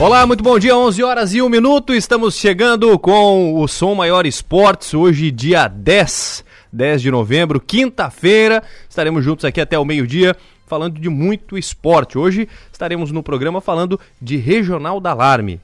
[0.00, 1.94] Olá, muito bom dia, 11 horas e 1 minuto.
[1.94, 8.60] Estamos chegando com o Som Maior Esportes, hoje, dia 10, 10 de novembro, quinta-feira.
[8.90, 10.36] Estaremos juntos aqui até o meio-dia,
[10.66, 12.18] falando de muito esporte.
[12.18, 15.60] Hoje estaremos no programa falando de Regional da Alarme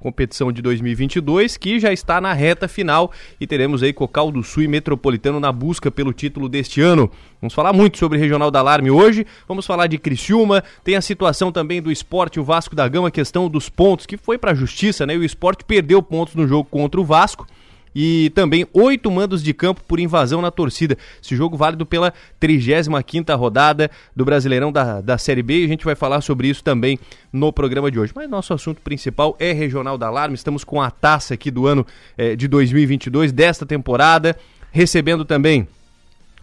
[0.00, 4.64] competição de 2022, que já está na reta final e teremos aí Cocal do Sul
[4.64, 7.10] e Metropolitano na busca pelo título deste ano.
[7.40, 11.52] Vamos falar muito sobre Regional da Alarme hoje, vamos falar de Criciúma, tem a situação
[11.52, 15.06] também do esporte, o Vasco da Gama, questão dos pontos, que foi para a justiça,
[15.06, 15.14] né?
[15.14, 17.46] E o esporte perdeu pontos no jogo contra o Vasco
[17.94, 20.96] e também oito mandos de campo por invasão na torcida.
[21.22, 25.84] Esse jogo válido pela 35ª rodada do Brasileirão da, da Série B e a gente
[25.84, 26.98] vai falar sobre isso também
[27.32, 28.12] no programa de hoje.
[28.14, 31.86] Mas nosso assunto principal é Regional da Alarme, estamos com a taça aqui do ano
[32.16, 34.36] eh, de 2022, desta temporada,
[34.72, 35.66] recebendo também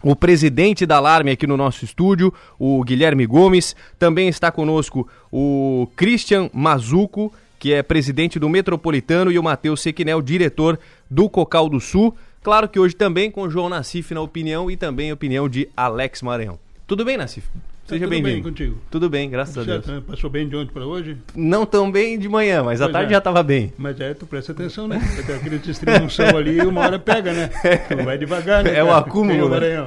[0.02, 3.74] o presidente da Alarme aqui no nosso estúdio, o Guilherme Gomes.
[3.98, 10.22] Também está conosco o Christian Mazuco, que é presidente do Metropolitano, e o Matheus Sequinel,
[10.22, 10.78] diretor
[11.10, 12.16] do Cocal do Sul.
[12.42, 15.68] Claro que hoje também com o João Nassif na opinião e também a opinião de
[15.76, 16.58] Alex Maranhão.
[16.86, 17.46] Tudo bem, Nassif?
[17.88, 18.34] Seja tá bem-vindo.
[18.34, 18.78] bem contigo?
[18.90, 19.84] Tudo bem, graças Tudo a Deus.
[19.86, 20.02] certo, né?
[20.06, 21.16] Passou bem de ontem para hoje?
[21.34, 23.14] Não tão bem de manhã, mas à Pois tarde é.
[23.14, 23.72] já estava bem.
[23.78, 25.00] Mas é, tu presta atenção, né?
[25.18, 27.48] Até aquele distribuição ali, uma hora pega, né?
[27.88, 28.76] Tu vai devagar, né?
[28.76, 28.98] É o cara?
[28.98, 29.50] acúmulo, Tem o né?
[29.50, 29.86] Maranhão.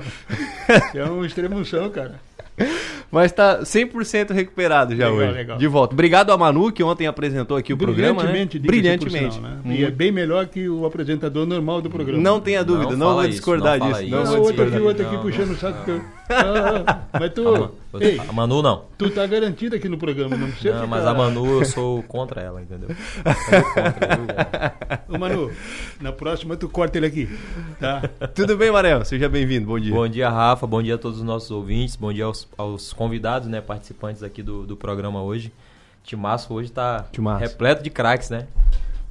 [0.96, 2.20] É um extremunção, cara.
[3.12, 5.32] Mas tá 100% recuperado já Legal, hoje.
[5.38, 5.58] legal.
[5.58, 5.94] De volta.
[5.94, 8.24] Obrigado a Manu, que ontem apresentou aqui o programa.
[8.24, 8.48] Né?
[8.62, 9.76] Brilhantemente, sinal, né?
[9.76, 12.22] E é bem melhor que o apresentador normal do programa.
[12.24, 14.02] Não tenha dúvida, Não não, vou isso, discordar não disso.
[14.04, 14.12] isso.
[14.12, 14.88] Não Não, vou outro aqui, discordar.
[14.88, 15.54] outro aqui Não, puxando não.
[15.56, 16.02] o saco.
[16.32, 17.72] Eu- Ah, mas tu, A, Ma-
[18.04, 18.86] ei, a Manu não.
[18.98, 20.88] tu tá garantido aqui no programa, não precisa Não, ficar...
[20.88, 22.90] mas a Manu eu sou contra ela, entendeu?
[22.90, 24.18] Eu contra,
[25.08, 25.16] viu?
[25.16, 25.52] Ô, Manu,
[26.00, 27.30] na próxima tu corta ele aqui,
[27.80, 28.02] tá?
[28.34, 29.04] Tudo bem, Marel?
[29.06, 29.66] Seja bem-vindo.
[29.68, 29.94] Bom dia.
[29.94, 30.66] Bom dia, Rafa.
[30.66, 31.96] Bom dia a todos os nossos ouvintes.
[31.96, 33.60] Bom dia aos, aos convidados, né?
[33.62, 35.52] Participantes aqui do, do programa hoje.
[36.04, 37.40] Timaço hoje tá Timaço.
[37.42, 38.48] repleto de craques, né?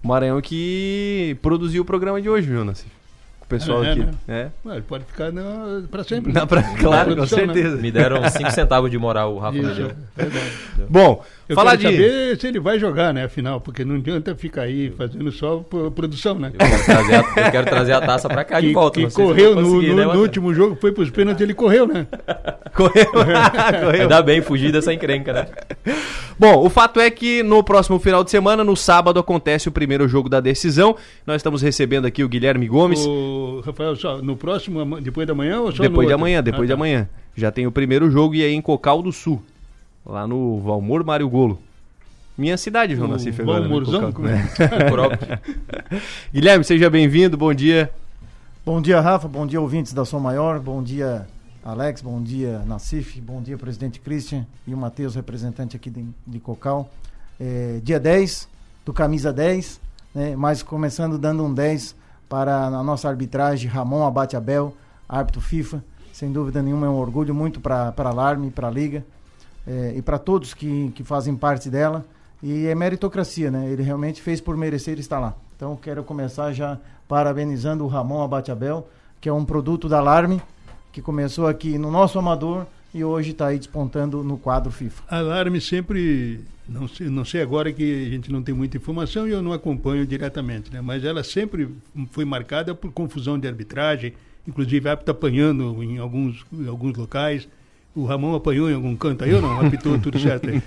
[0.02, 2.90] O Maranhão que produziu o programa de hoje, viu, Nassif?
[3.50, 4.00] Pessoal É, aqui.
[4.00, 4.12] né?
[4.28, 4.48] É.
[4.64, 6.30] Ué, ele pode ficar na, pra sempre.
[6.32, 7.26] Dá pra- claro, com né?
[7.26, 7.76] certeza.
[7.76, 10.84] Me deram 5 centavos de moral, o Rafa Isso, é.
[10.88, 11.96] Bom, Eu falar quero de.
[12.02, 15.90] saber se ele vai jogar, né, afinal, porque não adianta ficar aí fazendo só pro-
[15.90, 16.52] produção, né?
[16.54, 19.00] Eu quero trazer a, eu quero trazer a taça pra cá de Que, volta.
[19.00, 22.06] que correu no, no- né, no último jogo, foi pros pênaltis, ele correu, né?
[22.74, 23.06] Correu.
[23.10, 24.02] Correu.
[24.02, 25.46] Ainda bem, fugir dessa encrenca, né?
[26.38, 30.06] Bom, o fato é que no próximo final de semana, no sábado, acontece o primeiro
[30.08, 30.96] jogo da decisão.
[31.26, 33.00] Nós estamos recebendo aqui o Guilherme Gomes.
[33.04, 36.24] O Rafael, só no próximo, depois da manhã ou só no Depois de outro?
[36.24, 36.74] amanhã, depois Ah, de tá.
[36.74, 37.08] amanhã.
[37.36, 39.42] Já tem o primeiro jogo e aí em Cocal do Sul.
[40.04, 41.58] Lá no Valmor Mário Golo.
[42.36, 43.60] Minha cidade, João Nassif, agora.
[43.60, 43.68] né?
[43.68, 44.90] Valmorzão, é?
[44.90, 45.38] Próprio.
[46.32, 47.90] Guilherme, seja bem-vindo, bom dia.
[48.64, 49.28] Bom dia, Rafa.
[49.28, 50.58] Bom dia, ouvintes da Som Maior.
[50.58, 51.26] Bom dia,
[51.62, 52.00] Alex.
[52.00, 53.20] Bom dia, Nassif.
[53.20, 56.88] Bom dia, presidente Christian e o Matheus, representante aqui de, de Cocal.
[57.38, 58.48] É, dia 10,
[58.86, 59.78] do Camisa 10,
[60.14, 60.34] né?
[60.34, 61.94] mas começando dando um 10
[62.26, 64.74] para a nossa arbitragem, Ramon Abate Abel,
[65.06, 65.84] árbitro FIFA.
[66.10, 69.04] Sem dúvida nenhuma, é um orgulho muito para a Alarme, para a Liga
[69.66, 72.04] é, e para todos que, que fazem parte dela.
[72.42, 73.70] E é meritocracia, né?
[73.70, 75.34] Ele realmente fez por merecer estar lá.
[75.56, 78.88] Então quero começar já parabenizando o Ramon Abate Abel,
[79.20, 80.40] que é um produto da Alarme,
[80.90, 85.02] que começou aqui no nosso amador e hoje está aí despontando no quadro FIFA.
[85.08, 89.32] Alarme sempre, não sei, não sei agora que a gente não tem muita informação e
[89.32, 90.80] eu não acompanho diretamente, né?
[90.80, 91.68] mas ela sempre
[92.10, 94.14] foi marcada por confusão de arbitragem,
[94.46, 97.48] inclusive árbitro apanhando em alguns, em alguns locais.
[97.94, 99.66] O Ramon apanhou em algum canto aí ou não?
[99.66, 100.62] Apitou tudo certo aí?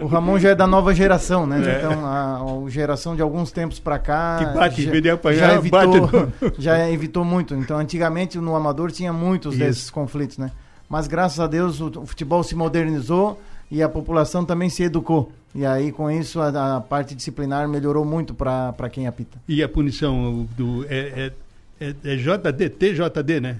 [0.00, 1.62] O Ramon já é da nova geração, né?
[1.64, 1.78] É.
[1.78, 5.10] Então a, a geração de alguns tempos para cá Que bate, em já, vez de
[5.10, 7.54] apanhar, já evitou, bate já evitou muito.
[7.54, 9.64] Então antigamente no amador tinha muitos Isso.
[9.64, 10.50] desses conflitos, né?
[10.88, 13.38] Mas graças a Deus o, o futebol se modernizou
[13.70, 15.30] e a população também se educou.
[15.54, 19.38] E aí com isso a, a parte disciplinar melhorou muito para quem apita.
[19.46, 20.86] E a punição do.
[20.88, 21.32] É,
[21.80, 23.56] é, é, é JD, TJD, né?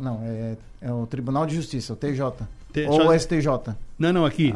[0.00, 2.32] Não, é, é o Tribunal de Justiça, o TJ.
[2.72, 3.74] T- ou o STJ.
[3.98, 4.54] Não, não, aqui.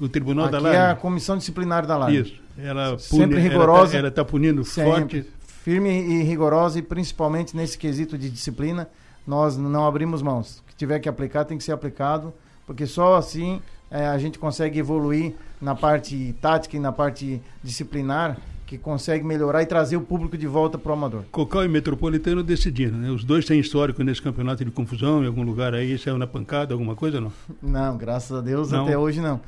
[0.00, 0.94] O Tribunal da Aqui é a.
[0.96, 2.18] Comissão Disciplinar da Alarme.
[2.20, 2.34] Isso.
[2.58, 3.96] Ela Sempre pune- rigorosa.
[3.96, 4.90] Ela está punindo Sempre.
[5.22, 5.26] forte.
[5.62, 8.88] Firme e rigorosa e principalmente nesse quesito de disciplina,
[9.24, 10.58] nós não abrimos mãos.
[10.58, 12.34] O que tiver que aplicar tem que ser aplicado,
[12.66, 18.36] porque só assim eh, a gente consegue evoluir na parte tática e na parte disciplinar,
[18.66, 21.24] que consegue melhorar e trazer o público de volta para o amador.
[21.30, 23.10] Cocal e Metropolitano decidiram, né?
[23.10, 26.74] Os dois têm histórico nesse campeonato de confusão, em algum lugar aí, saiu na pancada,
[26.74, 27.32] alguma coisa não?
[27.62, 28.84] Não, graças a Deus Não.
[28.84, 29.40] até hoje não.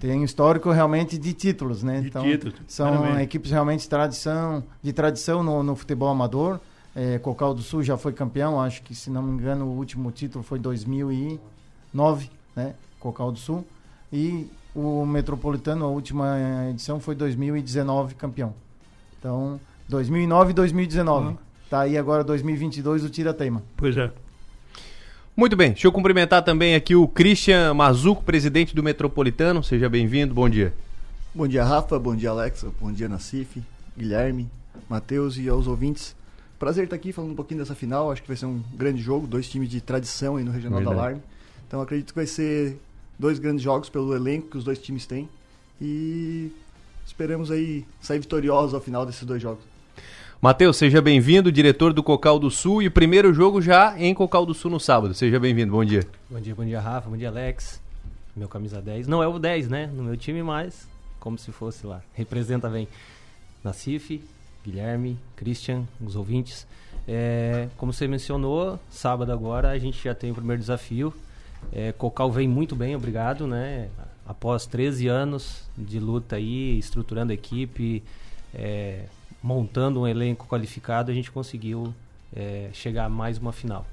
[0.00, 2.00] Tem um histórico realmente de títulos, né?
[2.00, 6.58] De então, títulos, são equipes realmente de tradição, de tradição no, no futebol amador.
[6.94, 10.10] É, Cocal do Sul já foi campeão, acho que se não me engano o último
[10.10, 12.74] título foi 2009, né?
[12.98, 13.66] Cocal do Sul.
[14.12, 16.36] E o Metropolitano, a última
[16.70, 18.54] edição foi 2019 campeão.
[19.18, 21.26] Então, 2009 e 2019.
[21.26, 21.36] Uhum.
[21.68, 23.62] Tá aí agora 2022 o Tira Teima.
[23.76, 24.10] Pois é.
[25.34, 29.64] Muito bem, deixa eu cumprimentar também aqui o Christian Mazuco, presidente do Metropolitano.
[29.64, 30.74] Seja bem-vindo, bom dia.
[31.34, 33.62] Bom dia, Rafa, bom dia, Alexa, bom dia, Nacife,
[33.96, 34.50] Guilherme,
[34.88, 36.14] Matheus e aos ouvintes.
[36.58, 38.12] Prazer estar aqui falando um pouquinho dessa final.
[38.12, 40.96] Acho que vai ser um grande jogo, dois times de tradição aí no Regional Verdade.
[40.96, 41.22] da Alarme.
[41.66, 42.78] Então acredito que vai ser
[43.22, 45.28] dois grandes jogos pelo elenco que os dois times têm.
[45.80, 46.50] E
[47.06, 49.62] esperamos aí sair vitoriosos ao final desses dois jogos.
[50.40, 54.52] Matheus, seja bem-vindo, diretor do Cocal do Sul e primeiro jogo já em Cocal do
[54.52, 55.14] Sul no sábado.
[55.14, 56.04] Seja bem-vindo, bom dia.
[56.28, 57.80] Bom dia, bom dia, Rafa, bom dia, Alex.
[58.34, 59.06] Meu camisa 10.
[59.06, 59.88] Não é o 10, né?
[59.94, 60.88] No meu time, mas
[61.20, 62.02] como se fosse lá.
[62.14, 62.88] Representa bem
[63.62, 64.20] Nacife,
[64.64, 66.66] Guilherme, Christian, os ouvintes.
[67.06, 71.14] É, como você mencionou, sábado agora a gente já tem o primeiro desafio.
[71.72, 73.88] É, Cocal vem muito bem, obrigado, né?
[74.26, 78.02] Após 13 anos de luta aí, estruturando a equipe,
[78.54, 79.04] é,
[79.42, 81.94] montando um elenco qualificado, a gente conseguiu
[82.34, 83.86] é, chegar a mais uma final.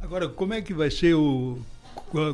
[0.00, 1.58] Agora, como é que vai ser o.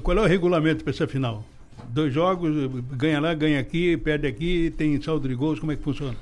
[0.03, 1.44] Qual é o regulamento para essa final?
[1.88, 5.82] Dois jogos, ganha lá, ganha aqui, perde aqui, tem saldo de gols, como é que
[5.82, 6.17] funciona?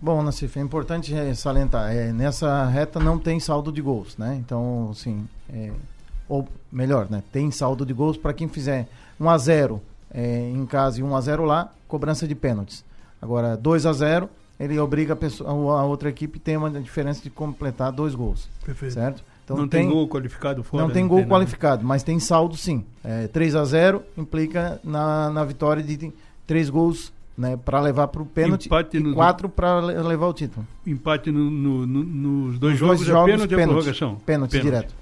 [0.00, 4.36] Bom, Nassif, é importante salientar, é, nessa reta não tem saldo de gols, né?
[4.40, 5.72] Então, assim, é,
[6.28, 7.22] ou melhor, né?
[7.32, 8.88] Tem saldo de gols para quem fizer
[9.20, 9.82] 1 a 0
[10.12, 12.84] é, em casa e 1 a 0 lá, cobrança de pênaltis.
[13.20, 17.22] Agora, 2 a 0 ele obriga a, pessoa, a outra equipe a ter uma diferença
[17.22, 18.48] de completar dois gols.
[18.64, 18.94] Perfeito.
[18.94, 19.22] Certo?
[19.44, 20.82] Então, não tem, tem, gol qualificado fora?
[20.82, 22.84] Não tem não gol tem qualificado, mas tem saldo sim.
[23.02, 26.12] É, 3 a 0 implica na, na vitória de
[26.46, 30.66] três gols né, para levar para o pênalti empate e quatro para levar o título.
[30.86, 34.16] Empate no, no, no, nos dois jogos, dois jogos é pênalti, pênalti, prorrogação?
[34.16, 34.94] Pênalti, pênalti, direto.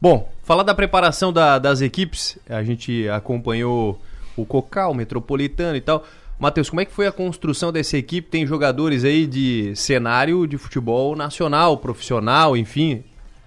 [0.00, 4.00] Bom, falar da preparação da, das equipes, a gente acompanhou
[4.36, 6.04] o Cocal, o Metropolitano e tal.
[6.38, 8.28] Matheus, como é que foi a construção dessa equipe?
[8.28, 13.02] Tem jogadores aí de cenário de futebol nacional, profissional, enfim.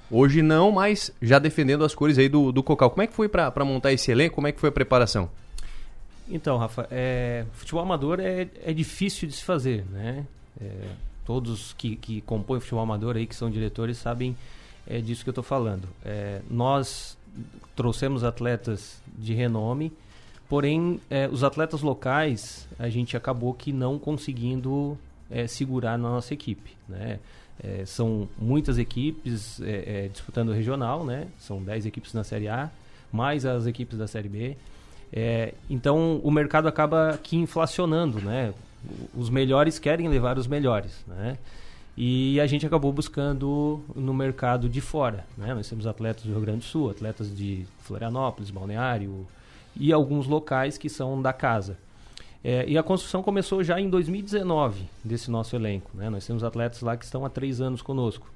[0.09, 2.89] Hoje não, mas já defendendo as cores aí do, do Cocal.
[2.89, 4.35] Como é que foi para montar esse elenco?
[4.35, 5.29] Como é que foi a preparação?
[6.27, 10.25] Então, Rafa, é, futebol amador é, é difícil de se fazer, né?
[10.61, 10.67] É,
[11.25, 14.35] todos que, que compõem futebol amador aí, que são diretores, sabem
[14.87, 15.87] é, disso que eu estou falando.
[16.03, 17.17] É, nós
[17.75, 19.91] trouxemos atletas de renome,
[20.49, 24.97] porém, é, os atletas locais, a gente acabou que não conseguindo
[25.29, 27.19] é, segurar na nossa equipe, né?
[27.63, 31.27] É, são muitas equipes é, disputando o regional, né?
[31.39, 32.71] São 10 equipes na Série A,
[33.11, 34.57] mais as equipes da Série B.
[35.13, 38.53] É, então o mercado acaba que inflacionando, né?
[39.15, 41.37] Os melhores querem levar os melhores, né?
[41.97, 45.53] E a gente acabou buscando no mercado de fora, né?
[45.53, 49.27] Nós temos atletas do Rio Grande do Sul, atletas de Florianópolis, Balneário
[49.75, 51.77] e alguns locais que são da casa.
[52.43, 56.09] É, e a construção começou já em 2019 desse nosso elenco, né?
[56.09, 58.27] Nós temos atletas lá que estão há três anos conosco.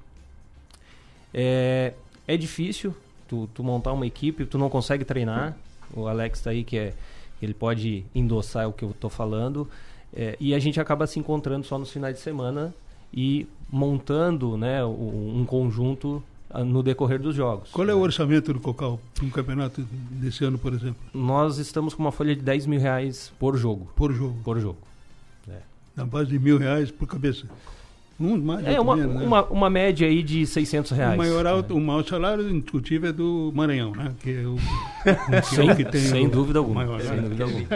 [1.34, 1.94] É,
[2.28, 2.94] é difícil
[3.26, 5.56] tu, tu montar uma equipe, tu não consegue treinar,
[5.92, 6.94] o Alex está aí, que é
[7.40, 9.68] ele pode endossar o que eu estou falando.
[10.14, 12.72] É, e a gente acaba se encontrando só nos finais de semana
[13.12, 17.70] e montando né, um, conjunto ah, no decorrer dos jogos.
[17.70, 20.96] Qual é o orçamento do Cocal para um campeonato desse ano, por exemplo?
[21.12, 23.90] Nós estamos com uma folha de 10 mil reais por jogo.
[23.96, 24.36] Por jogo?
[24.44, 24.78] Por jogo.
[25.48, 25.60] É.
[25.94, 27.46] Na base de mil reais por cabeça.
[28.18, 29.26] Um mais, é uma, menos, né?
[29.26, 31.14] uma, uma média aí de 600 reais.
[31.14, 34.14] O maior, alto, o maior salário indiscutível é do Maranhão, né?
[34.20, 34.56] Que é o,
[35.42, 36.86] que sem, é o que tem sem o, dúvida alguma.
[36.86, 37.22] Maior, sem né?
[37.22, 37.68] dúvida alguma.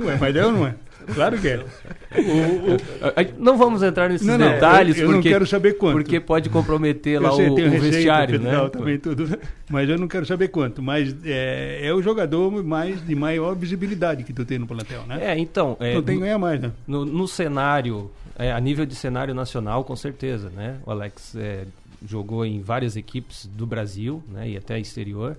[0.00, 0.76] Ué, mas é ou não é?
[1.14, 1.56] Claro que é.
[1.56, 5.74] O, o, não vamos entrar nesses não, não, detalhes, eu, eu porque, não quero saber
[5.74, 5.94] quanto.
[5.94, 8.68] Porque pode comprometer lá sei, o, o vestiário, né?
[8.70, 9.38] Também tudo,
[9.70, 10.82] mas eu não quero saber quanto.
[10.82, 15.18] Mas é, é, o jogador mais de maior visibilidade que tu tem no plantel, né?
[15.32, 15.76] É, então.
[15.80, 16.72] É, então tem que ganhar mais, né?
[16.86, 20.76] No, no cenário é, a nível de cenário nacional, com certeza, né?
[20.84, 21.64] O Alex é,
[22.04, 24.50] jogou em várias equipes do Brasil, né?
[24.50, 25.36] E até exterior.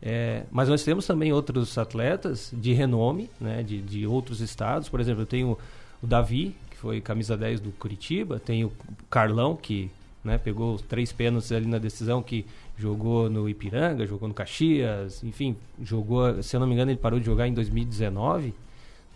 [0.00, 3.62] É, mas nós temos também outros atletas de renome, né?
[3.62, 4.88] De, de outros estados.
[4.88, 5.58] Por exemplo, eu tenho
[6.02, 8.38] o Davi, que foi camisa 10 do Curitiba.
[8.38, 8.72] Tenho o
[9.10, 9.90] Carlão, que
[10.22, 15.56] né, pegou três pênaltis ali na decisão, que jogou no Ipiranga, jogou no Caxias, enfim,
[15.82, 18.54] jogou, se eu não me engano, ele parou de jogar em 2019.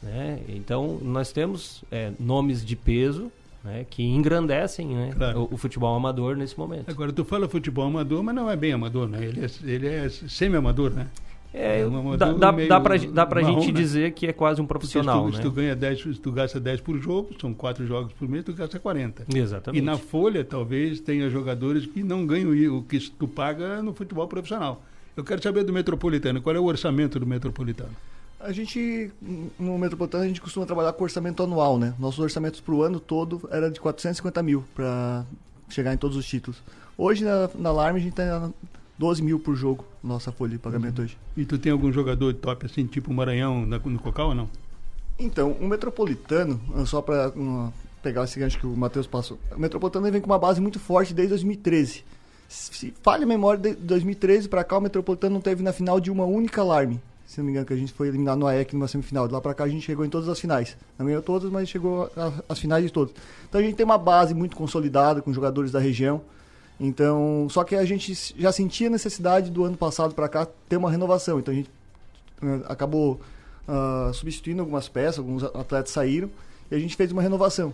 [0.03, 0.41] Né?
[0.49, 3.31] Então, nós temos é, nomes de peso
[3.65, 5.49] né, que engrandecem né, claro.
[5.51, 6.91] o, o, futebol amador nesse momento.
[6.91, 9.25] Agora, tu fala futebol amador, mas não é bem amador, né?
[9.25, 11.09] Ele é, ele é semi-amador, né?
[11.55, 13.81] É, é um dá, dá, dá pra, dá pra marrom, gente né?
[13.81, 15.27] dizer que é quase um profissional.
[15.27, 15.37] Se tu, né?
[15.37, 18.43] se tu ganha 10, se tu gasta 10 por jogo, são 4 jogos por mês,
[18.43, 19.27] tu gasta 40.
[19.35, 19.83] Exatamente.
[19.83, 24.27] E na folha, talvez, tenha jogadores que não ganham o que tu paga no futebol
[24.27, 24.83] profissional.
[25.15, 27.95] Eu quero saber do Metropolitano, qual é o orçamento do Metropolitano?
[28.43, 29.11] A gente,
[29.59, 31.95] no Metropolitano, a gente costuma trabalhar com orçamento anual, né?
[31.99, 35.25] Nossos orçamentos para o ano todo era de 450 mil para
[35.69, 36.61] chegar em todos os títulos.
[36.99, 38.51] Hoje, na, na Alarme, a gente está
[38.99, 41.05] 12 mil por jogo, nossa folha de pagamento Uhum.
[41.05, 41.17] hoje.
[41.37, 44.49] E tu tem algum jogador top assim, tipo o Maranhão na- no Cocal ou não?
[45.19, 47.33] Então, o Metropolitano, ah, só para
[48.03, 51.15] pegar esse gancho que o Matheus passou, o Metropolitano vem com uma base muito forte
[51.15, 52.03] desde 2013.
[52.49, 56.11] Se falha a memória, de 2013 para cá, o Metropolitano não teve na final de
[56.11, 57.01] uma única alarme.
[57.33, 59.27] Se não me engano, que a gente foi eliminado no AEC numa semifinal.
[59.27, 60.77] De lá para cá a gente chegou em todas as finais.
[60.99, 62.13] Não ganhou todas, mas chegou
[62.47, 63.15] às finais de todas.
[63.49, 66.21] Então a gente tem uma base muito consolidada com jogadores da região.
[66.79, 70.77] Então, só que a gente já sentia a necessidade do ano passado para cá ter
[70.77, 71.39] uma renovação.
[71.39, 71.71] Então a gente
[72.43, 73.19] eh, acabou
[73.67, 76.29] ah, substituindo algumas peças, alguns atletas saíram
[76.71, 77.73] e a gente fez uma renovação.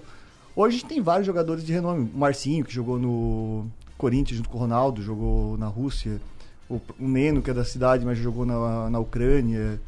[0.54, 2.08] Hoje a gente tem vários jogadores de renome.
[2.14, 6.20] O Marcinho, que jogou no Corinthians junto com o Ronaldo, jogou na Rússia.
[6.68, 9.80] O, o Neno, que é da cidade, mas jogou na, na Ucrânia.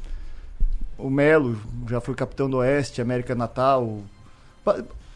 [0.97, 1.59] O Melo,
[1.89, 4.03] já foi capitão do Oeste, América Natal.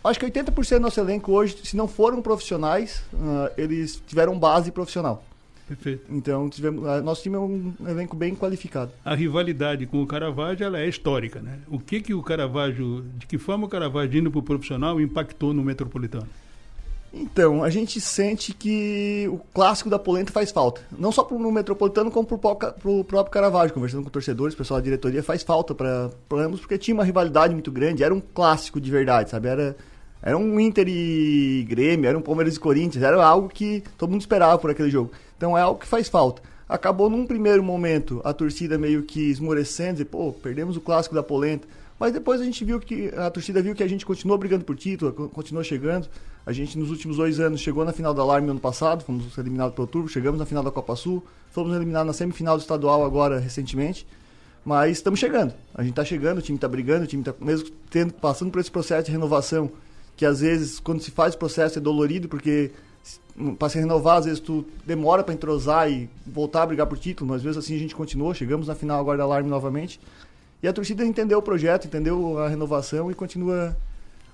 [0.03, 4.71] Acho que 80% do nosso elenco hoje, se não foram profissionais, ah, eles tiveram base
[4.71, 5.25] profissional.
[5.67, 6.05] Perfeito.
[6.11, 8.93] Então, tivemos, ah, nosso time é um elenco bem qualificado.
[9.03, 11.59] A rivalidade com o Caravaggio ela é histórica, né?
[11.69, 15.55] O que que o Caravaggio, de que forma o Caravaggio indo para o profissional impactou
[15.55, 16.29] no Metropolitano?
[17.17, 20.81] Então, a gente sente que o clássico da polenta faz falta.
[20.99, 23.73] Não só pro Metropolitano, como pro, pro, próprio Caravaggio.
[23.73, 27.71] Conversando com torcedores, pessoal da diretoria, faz falta para ambos, porque tinha uma rivalidade muito
[27.71, 28.03] grande.
[28.03, 29.47] Era um clássico de verdade, sabe?
[29.47, 29.77] Era,
[30.21, 33.05] era um Inter e Grêmio, era um Palmeiras e Corinthians.
[33.05, 35.13] Era algo que todo mundo esperava por aquele jogo.
[35.37, 36.43] Então, é algo que faz falta.
[36.69, 41.23] Acabou num primeiro momento a torcida meio que esmorecendo, e pô, perdemos o clássico da
[41.23, 41.69] polenta.
[42.01, 44.75] Mas depois a gente viu que a torcida viu que a gente continuou brigando por
[44.75, 46.09] título, co- continuou chegando.
[46.47, 49.37] A gente nos últimos dois anos chegou na final da Alarme no ano passado, fomos
[49.39, 53.05] eliminados pelo Turbo, chegamos na final da Copa Sul, fomos eliminados na semifinal do estadual
[53.05, 54.07] agora recentemente.
[54.65, 55.55] Mas estamos chegando.
[55.75, 58.61] A gente está chegando, o time está brigando, o time está mesmo tendo, passando por
[58.61, 59.71] esse processo de renovação,
[60.17, 62.71] que às vezes quando se faz o processo é dolorido, porque
[63.59, 67.31] para se renovar, às vezes tu demora para entrosar e voltar a brigar por título,
[67.31, 70.01] mas mesmo assim a gente continuou, chegamos na final agora da Alarme novamente.
[70.63, 73.77] E a torcida entendeu o projeto, entendeu a renovação e continua,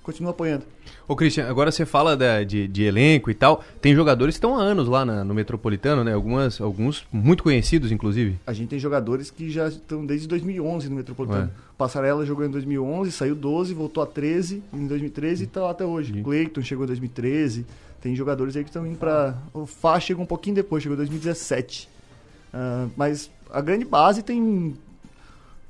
[0.03, 0.63] continua apoiando.
[1.07, 3.63] Ô, Cristian, agora você fala da- de, de elenco e tal.
[3.81, 6.13] Tem jogadores que estão há anos lá na- no Metropolitano, né?
[6.13, 8.39] Algumas, alguns muito conhecidos, inclusive.
[8.47, 11.45] A gente tem jogadores que já estão desde 2011 no Metropolitano.
[11.45, 11.49] Ué.
[11.77, 15.85] Passarela jogou em 2011, saiu 12, voltou a 13 em 2013 e está lá até
[15.85, 16.13] hoje.
[16.13, 16.23] Sim.
[16.23, 17.65] Cleiton chegou em 2013.
[17.99, 19.35] Tem jogadores aí que estão indo para.
[19.53, 21.87] O Fá chegou um pouquinho depois, chegou em 2017.
[22.53, 24.75] Ah, mas a grande base tem.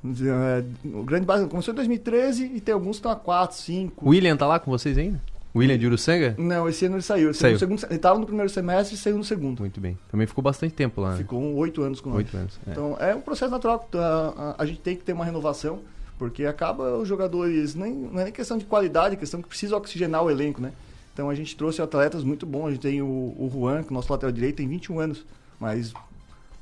[0.04, 0.64] É,
[0.96, 4.04] o grande base começou em 2013 e tem alguns que estão há 4, 5.
[4.04, 5.20] O William tá lá com vocês ainda?
[5.54, 6.34] William de Uruçanga?
[6.38, 7.26] Não, esse ano ele saiu.
[7.28, 7.58] Ele, Saiu.
[7.58, 9.60] segundo, ele estava no primeiro semestre e saiu no segundo.
[9.60, 9.98] Muito bem.
[10.10, 11.18] Também ficou bastante tempo lá, né?
[11.18, 12.18] Ficou oito anos com nós.
[12.18, 12.58] Oito anos.
[12.66, 12.70] é.
[12.70, 13.86] Então é um processo natural.
[13.94, 15.80] A, a, a gente tem que ter uma renovação,
[16.18, 17.74] porque acaba os jogadores.
[17.74, 20.72] Nem, não é nem questão de qualidade, é questão que precisa oxigenar o elenco, né?
[21.12, 22.68] Então a gente trouxe atletas muito bons.
[22.68, 25.26] A gente tem o, o Juan, que é o nosso lateral direito, tem 21 anos,
[25.60, 25.92] mas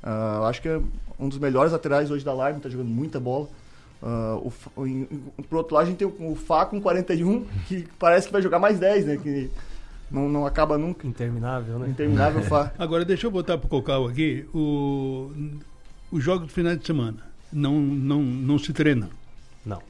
[0.03, 0.79] eu acho que é
[1.19, 3.47] um dos melhores laterais hoje da Live, está jogando muita bola.
[4.03, 5.05] Ah, o, o- em-
[5.47, 8.41] pro outro lado a gente tem o, o Fá com 41, que parece que vai
[8.41, 9.17] jogar mais 10, né?
[9.21, 9.49] Que
[10.09, 11.05] não, não acaba nunca.
[11.07, 11.87] Interminável, né?
[11.89, 12.71] Interminável Fá.
[12.79, 14.45] Agora, deixa eu botar para o Cocal aqui.
[14.53, 15.31] O,
[16.11, 17.17] os jogos do final de semana
[17.53, 19.09] não, não, não se treinam.
[19.65, 19.81] Não.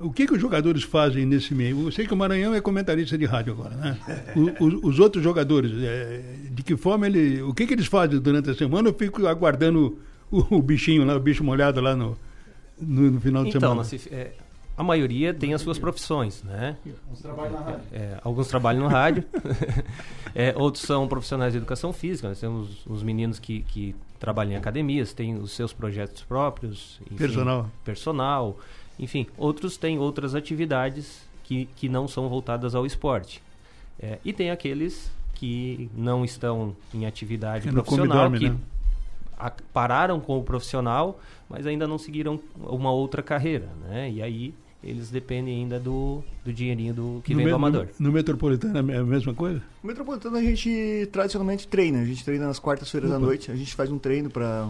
[0.00, 1.86] O que, que os jogadores fazem nesse meio?
[1.86, 3.98] Eu sei que o Maranhão é comentarista de rádio agora, né?
[4.34, 6.20] O- os, os outros jogadores, é,
[6.50, 7.40] de que forma ele.
[7.42, 8.88] O que, que eles fazem durante a semana?
[8.88, 9.96] Eu fico aguardando
[10.30, 12.16] o, o bichinho lá, o bicho molhado lá no,
[12.80, 13.76] no, no final de Então, semana.
[13.82, 14.32] Nassif, é,
[14.76, 16.76] a maioria tem as suas profissões, né?
[17.12, 17.80] Uns trabalhos na rádio.
[17.92, 19.22] É, alguns trabalham no rádio,
[20.34, 22.28] é, outros são profissionais de educação física.
[22.28, 26.98] Nós temos os meninos que, que trabalham em academias, têm os seus projetos próprios.
[27.06, 27.70] enfim, Personal.
[27.84, 28.58] Personal.
[28.98, 33.42] Enfim, outros têm outras atividades que, que não são voltadas ao esporte.
[34.00, 38.56] É, e tem aqueles que não estão em atividade profissional, dorme, que né?
[39.38, 44.10] a- pararam com o profissional, mas ainda não seguiram uma outra carreira, né?
[44.10, 47.88] E aí eles dependem ainda do, do dinheirinho do que no, vem me- do amador.
[47.98, 49.60] No, no Metropolitano é a mesma coisa?
[49.82, 52.00] No Metropolitano a gente tradicionalmente treina.
[52.00, 53.50] A gente treina nas quartas-feiras à noite.
[53.50, 54.68] A gente faz um treino pra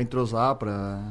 [0.00, 1.02] entrosar, pra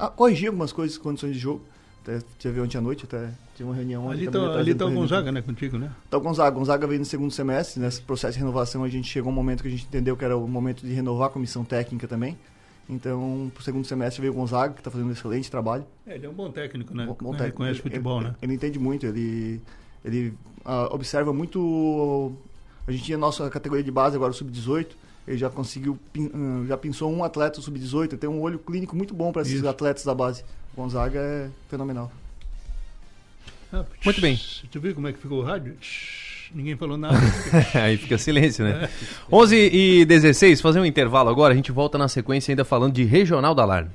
[0.00, 1.60] ah, corrigir algumas coisas, condições de jogo.
[2.02, 4.12] Até tive ontem à noite, até tive uma reunião ontem.
[4.14, 4.90] Ali está trazendo ali tá o.
[4.90, 5.42] Gonzaga, né?
[5.42, 5.92] Contigo, né?
[6.08, 6.50] Tá o Gonzaga.
[6.50, 7.78] Gonzaga veio no segundo semestre.
[7.80, 10.36] Nesse processo de renovação, a gente chegou um momento que a gente entendeu que era
[10.36, 12.38] o momento de renovar a comissão técnica também.
[12.88, 15.84] Então, pro segundo semestre veio o Gonzaga, que está fazendo um excelente trabalho.
[16.06, 17.06] É, ele é um bom técnico, né?
[17.06, 17.56] Bom- bom Ele técnico.
[17.58, 18.34] Conhece Ele- futebol, ele, né?
[18.42, 19.60] Ele entende muito, ele,
[20.04, 22.32] ele ah, observa muito.
[22.86, 24.88] A gente tinha a nossa categoria de base, agora o sub-18.
[25.30, 25.96] Ele já conseguiu,
[26.66, 29.68] já pensou um atleta sub-18, tem um olho clínico muito bom para esses Isso.
[29.68, 30.42] atletas da base.
[30.74, 32.10] O Gonzaga é fenomenal.
[33.72, 34.36] Ah, muito bem.
[34.72, 35.76] Tu viu como é que ficou o rádio?
[36.52, 37.16] Ninguém falou nada.
[37.80, 38.86] Aí fica silêncio, né?
[38.86, 38.90] É.
[39.30, 41.52] 11 e 16, fazer um intervalo agora.
[41.54, 43.90] A gente volta na sequência ainda falando de Regional da Alarme.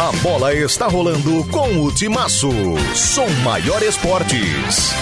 [0.00, 2.48] A bola está rolando com o Timaço.
[2.94, 4.94] Som Maior Esportes.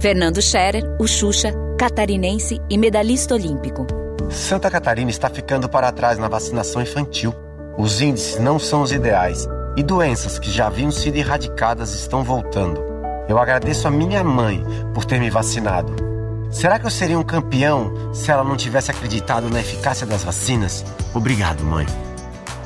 [0.00, 3.86] Fernando Scherer, o Xuxa, catarinense e medalhista olímpico.
[4.30, 7.34] Santa Catarina está ficando para trás na vacinação infantil.
[7.76, 12.82] Os índices não são os ideais e doenças que já haviam sido erradicadas estão voltando.
[13.28, 16.10] Eu agradeço a minha mãe por ter me vacinado
[16.50, 20.84] Será que eu seria um campeão se ela não tivesse acreditado na eficácia das vacinas?
[21.14, 21.86] Obrigado, mãe.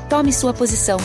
[0.08, 0.96] Tome sua posição.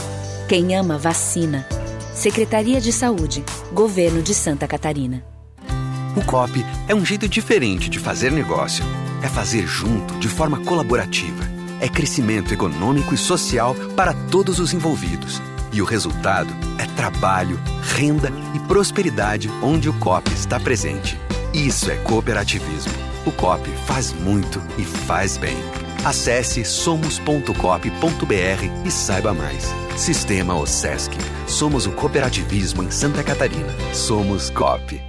[0.48, 1.68] Quem ama, vacina.
[2.14, 3.44] Secretaria de Saúde,
[3.74, 5.24] Governo de Santa Catarina.
[6.16, 8.84] O COP é um jeito diferente de fazer negócio.
[9.22, 11.44] É fazer junto, de forma colaborativa.
[11.80, 15.42] É crescimento econômico e social para todos os envolvidos.
[15.72, 17.60] E o resultado é trabalho,
[17.96, 21.18] renda e prosperidade onde o COP está presente.
[21.54, 22.94] Isso é cooperativismo.
[23.26, 25.58] O COP faz muito e faz bem.
[26.04, 27.54] Acesse somos.cop.br
[28.86, 29.74] e saiba mais.
[29.96, 31.14] Sistema OSESC.
[31.46, 33.74] Somos o cooperativismo em Santa Catarina.
[33.94, 35.09] Somos COP.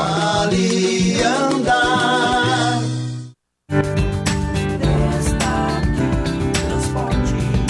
[0.00, 1.80] Alianda.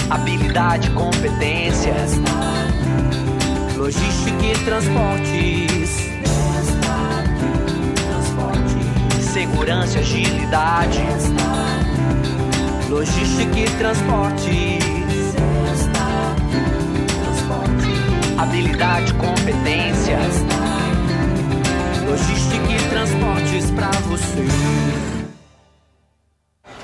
[0.08, 1.94] Habilidade, competência,
[3.76, 6.10] logística e transportes,
[9.32, 11.00] segurança e agilidade,
[12.88, 14.84] logística e transportes,
[18.38, 20.69] habilidade, competência
[22.10, 24.44] logística e transportes pra você.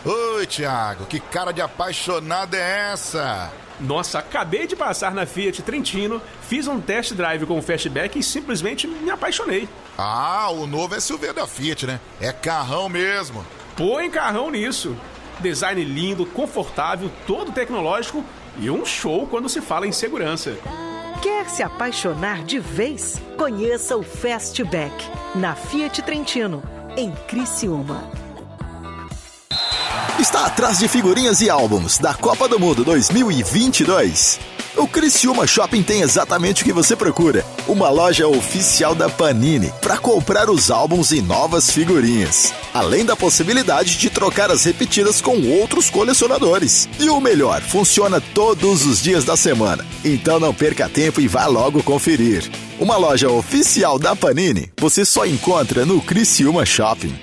[0.04, 3.52] Oi, Thiago, que cara de apaixonado é essa?
[3.80, 8.22] Nossa, acabei de passar na Fiat Trentino, fiz um test drive com o Fastback e
[8.22, 9.68] simplesmente me apaixonei.
[9.98, 12.00] Ah, o novo SUV da Fiat, né?
[12.20, 13.44] É carrão mesmo.
[13.76, 14.96] Põe carrão nisso.
[15.40, 18.24] Design lindo, confortável, todo tecnológico
[18.60, 20.56] e um show quando se fala em segurança.
[21.22, 23.20] Quer se apaixonar de vez?
[23.36, 24.92] Conheça o Fastback
[25.34, 26.62] na Fiat Trentino,
[26.96, 28.10] em Criciúma.
[30.18, 34.55] Está atrás de figurinhas e álbuns da Copa do Mundo 2022.
[34.76, 37.46] O Criciúma Shopping tem exatamente o que você procura.
[37.66, 42.52] Uma loja oficial da Panini para comprar os álbuns e novas figurinhas.
[42.74, 46.86] Além da possibilidade de trocar as repetidas com outros colecionadores.
[47.00, 49.82] E o melhor, funciona todos os dias da semana.
[50.04, 52.50] Então não perca tempo e vá logo conferir.
[52.78, 57.18] Uma loja oficial da Panini você só encontra no Criciúma Shopping.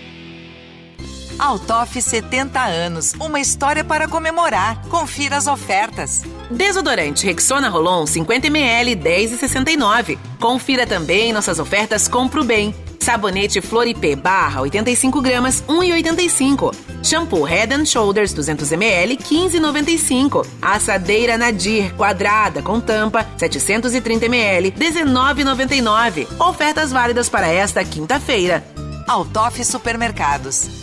[1.37, 4.81] Altoff 70 anos, uma história para comemorar.
[4.87, 6.23] Confira as ofertas.
[6.49, 10.17] Desodorante Rexona Rolon 50ml 10,69.
[10.39, 12.73] Confira também nossas ofertas Compro Bem.
[12.99, 16.73] Sabonete Floripê barra 85 gramas 1,85.
[17.03, 20.47] Shampoo Head and Shoulders 200 ml 15,95.
[20.61, 26.27] Assadeira Nadir quadrada com tampa 730 ml 19,99.
[26.39, 28.63] Ofertas válidas para esta quinta-feira.
[29.05, 30.82] Altoff Supermercados.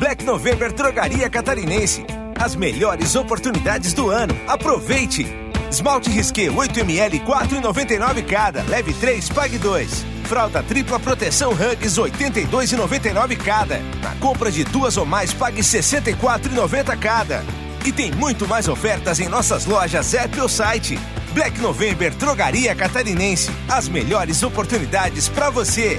[0.00, 2.06] Black November Drogaria Catarinense.
[2.34, 4.34] As melhores oportunidades do ano.
[4.48, 5.26] Aproveite!
[5.70, 8.62] Esmalte Risqué 8ml 4,99 cada.
[8.62, 10.06] Leve 3, pague 2.
[10.24, 13.78] Fralda tripla proteção Hugs 82,99 cada.
[14.02, 17.44] Na compra de duas ou mais, pague 64,90 cada.
[17.84, 20.98] E tem muito mais ofertas em nossas lojas app ou site.
[21.34, 23.50] Black November Drogaria Catarinense.
[23.68, 25.98] As melhores oportunidades para você.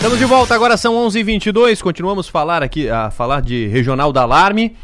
[0.00, 4.74] Estamos de volta, agora são 11h22, continuamos falar aqui, a falar de Regional da Alarme.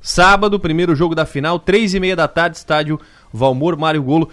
[0.00, 3.00] Sábado, primeiro jogo da final, 3 e meia da tarde, estádio
[3.32, 4.28] Valmor Mário Golo.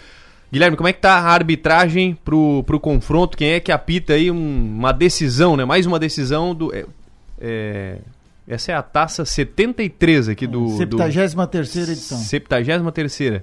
[0.51, 3.35] Guilherme, como é que tá a arbitragem pro, pro confronto?
[3.37, 5.65] Quem é que apita aí um- uma decisão, né?
[5.65, 6.73] Mais uma decisão do...
[6.75, 6.85] é-
[7.41, 7.97] é,
[8.47, 10.65] essa é a taça 73 aqui do...
[10.77, 12.17] 73ª edição.
[12.19, 13.41] 73ª.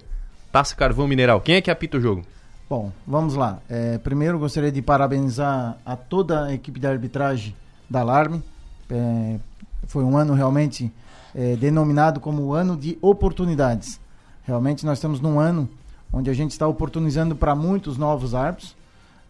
[0.52, 1.40] Taça Carvão Mineral.
[1.40, 2.22] Quem é que apita o jogo?
[2.68, 3.60] Bom, vamos lá.
[3.68, 7.54] É, primeiro, gostaria de parabenizar a toda a equipe de arbitragem
[7.88, 8.42] da Alarme.
[8.90, 9.38] É,
[9.86, 10.92] foi um ano realmente
[11.32, 14.00] é, denominado como o ano de oportunidades.
[14.42, 15.68] Realmente, nós estamos num ano
[16.12, 18.74] onde a gente está oportunizando para muitos novos árbitros.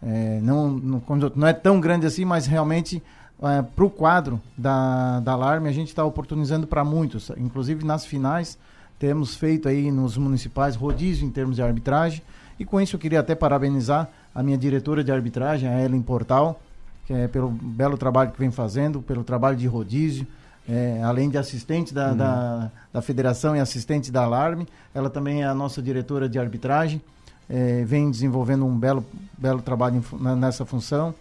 [0.03, 1.03] É, não, não,
[1.35, 3.03] não é tão grande assim, mas realmente
[3.38, 7.31] para o quadro da, da Alarme a gente está oportunizando para muitos.
[7.37, 8.57] Inclusive nas finais
[8.99, 12.22] temos feito aí nos municipais rodízio em termos de arbitragem.
[12.59, 16.61] E com isso eu queria até parabenizar a minha diretora de arbitragem, a Ellen Portal,
[17.07, 20.27] que é pelo belo trabalho que vem fazendo, pelo trabalho de rodízio,
[20.69, 22.16] é, além de assistente da, Uhum.
[22.16, 27.01] da, da federação e assistente da Alarme, ela também é a nossa diretora de arbitragem,
[27.49, 29.05] é, vem desenvolvendo um belo,
[29.38, 31.14] belo trabalho em fu- na- nessa função.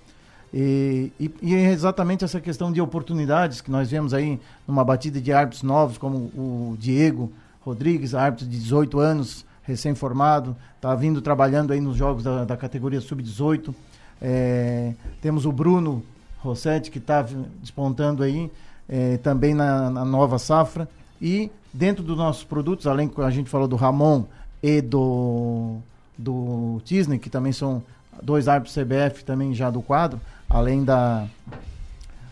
[0.54, 5.20] E, e, e é exatamente essa questão de oportunidades que nós vemos aí numa batida
[5.20, 11.74] de árbitros novos, como o Diego Rodrigues, árbitro de 18 anos, recém-formado, está vindo trabalhando
[11.74, 13.74] aí nos jogos da, da categoria sub-18.
[14.22, 16.04] É, temos o Bruno
[16.40, 17.26] Rossetti, que está
[17.60, 18.52] despontando aí,
[18.88, 20.88] é, também na, na nova safra.
[21.22, 24.26] E dentro dos nossos produtos, além que a gente falou do Ramon
[24.62, 25.78] e do,
[26.18, 27.84] do Disney, que também são
[28.22, 31.28] dois árbitros CBF também já do quadro, além da,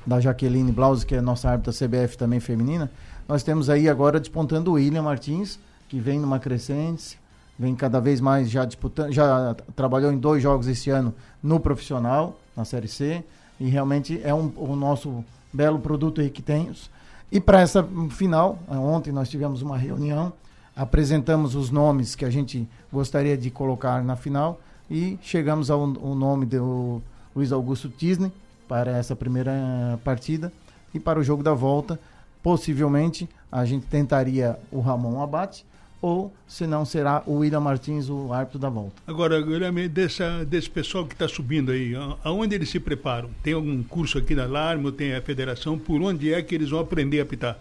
[0.05, 2.89] da Jaqueline Blaus, que é nossa árbitra CBF também feminina,
[3.27, 7.17] nós temos aí agora despontando o William Martins, que vem numa crescente,
[7.57, 12.39] vem cada vez mais já disputando, já trabalhou em dois jogos esse ano no profissional,
[12.55, 13.23] na Série C,
[13.59, 16.89] e realmente é um, o nosso belo produto aí que temos.
[17.31, 20.33] E para essa final, ontem nós tivemos uma reunião,
[20.75, 26.15] apresentamos os nomes que a gente gostaria de colocar na final e chegamos ao, ao
[26.15, 27.01] nome do
[27.35, 28.31] Luiz Augusto Tisney
[28.67, 30.51] para essa primeira partida
[30.93, 31.99] e para o jogo da volta,
[32.41, 35.65] possivelmente a gente tentaria o Ramon Abate
[36.03, 39.01] ou se não será o William Martins o árbitro da volta.
[39.07, 41.93] Agora, Guilherme, dessa, desse pessoal que está subindo aí,
[42.25, 43.29] aonde eles se preparam?
[43.41, 45.79] Tem algum curso aqui na Alarme, ou tem a federação?
[45.79, 47.57] Por onde é que eles vão aprender a apitar?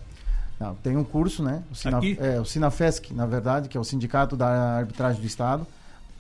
[0.58, 1.62] Não, tem um curso, né?
[1.70, 5.64] O, Sina, é, o Sinafesc, na verdade, que é o Sindicato da Arbitragem do Estado,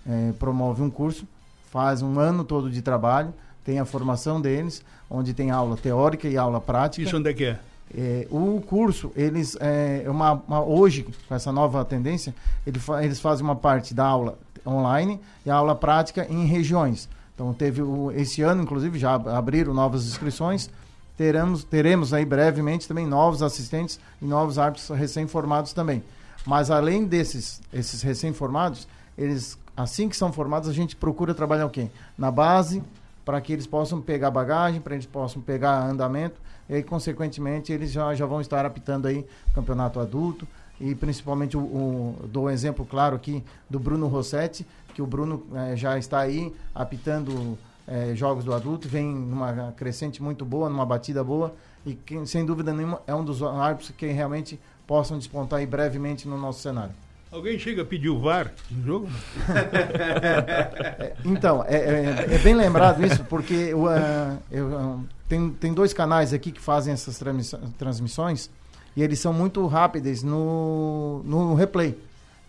[0.06, 1.26] é, promove um curso,
[1.72, 6.36] faz um ano todo de trabalho, tem a formação deles, onde tem aula teórica e
[6.36, 7.04] aula prática.
[7.04, 7.58] Isso onde é que é?
[7.96, 12.34] É, o curso, eles, é, uma, uma- hoje, com essa nova tendência,
[12.66, 17.08] ele fa- eles fazem uma parte da aula online e a aula prática em regiões.
[17.34, 20.70] Então, teve o, esse ano, inclusive, já ab- abriram novas inscrições.
[21.18, 26.02] Teremos, teremos aí brevemente também novos assistentes e novos árbitros recém-formados também.
[26.46, 31.70] Mas além desses esses recém-formados, eles assim que são formados, a gente procura trabalhar o
[31.70, 31.88] quê?
[32.16, 32.82] Na base,
[33.24, 37.92] para que eles possam pegar bagagem, para eles possam pegar andamento, e aí, consequentemente, eles
[37.92, 40.46] já, já vão estar apitando aí campeonato adulto,
[40.80, 45.46] e principalmente o, o dou um exemplo claro aqui do Bruno Rossetti, que o Bruno
[45.54, 47.56] eh, já está aí apitando
[47.86, 51.54] eh, jogos do adulto, vem numa crescente muito boa, numa batida boa,
[51.84, 56.38] e sem dúvida nenhuma é um dos árbitros que realmente possam despontar aí brevemente no
[56.38, 56.94] nosso cenário.
[57.32, 59.08] Alguém chega a pedir o VAR no jogo?
[61.24, 66.34] Então, é, é- é bem lembrado isso, porque ah, eu, ah, tem, tem dois canais
[66.34, 68.50] aqui que fazem essas transmissões, transmissões
[68.94, 71.96] e eles são muito rápidos no, no replay.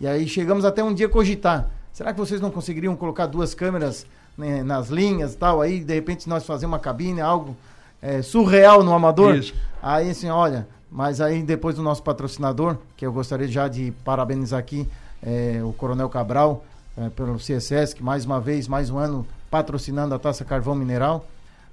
[0.00, 1.70] E aí chegamos até um dia cogitar.
[1.92, 5.62] Será que vocês não conseguiriam colocar duas câmeras né, nas linhas e tal?
[5.62, 7.56] Aí, de repente, nós fazer uma cabine, algo
[8.02, 9.36] é, surreal no amador?
[9.36, 9.54] Isso.
[9.82, 14.60] Aí, assim, olha, mas aí depois do nosso patrocinador, que eu gostaria já de parabenizar
[14.60, 14.88] aqui,
[15.20, 16.64] é, o Coronel Cabral,
[16.96, 21.26] é, pelo CSS, que mais uma vez, mais um ano, patrocinando a Taça Carvão Mineral.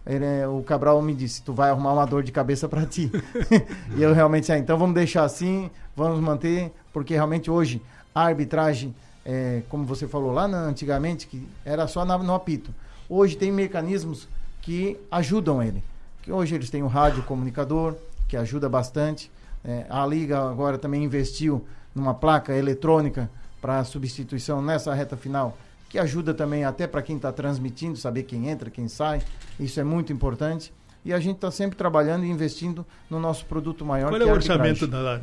[0.07, 3.11] Ele, o Cabral me disse, tu vai arrumar uma dor de cabeça para ti.
[3.95, 7.79] e eu realmente, ah, então vamos deixar assim, vamos manter, porque realmente hoje
[8.15, 12.73] a arbitragem, é, como você falou lá na- antigamente, que era só na- no apito.
[13.07, 14.27] Hoje tem mecanismos
[14.63, 15.83] que ajudam ele.
[16.23, 17.93] Que hoje eles têm o rádio comunicador,
[18.31, 19.29] que ajuda bastante.
[19.61, 23.29] É, a Liga agora também investiu numa placa eletrônica
[23.61, 25.57] para substituição nessa reta final,
[25.89, 29.21] que ajuda também até para quem está transmitindo, saber quem entra, quem sai.
[29.59, 30.73] Isso é muito importante.
[31.03, 34.09] E a gente está sempre trabalhando e investindo no nosso produto maior.
[34.09, 35.19] Qual que é o orçamento da?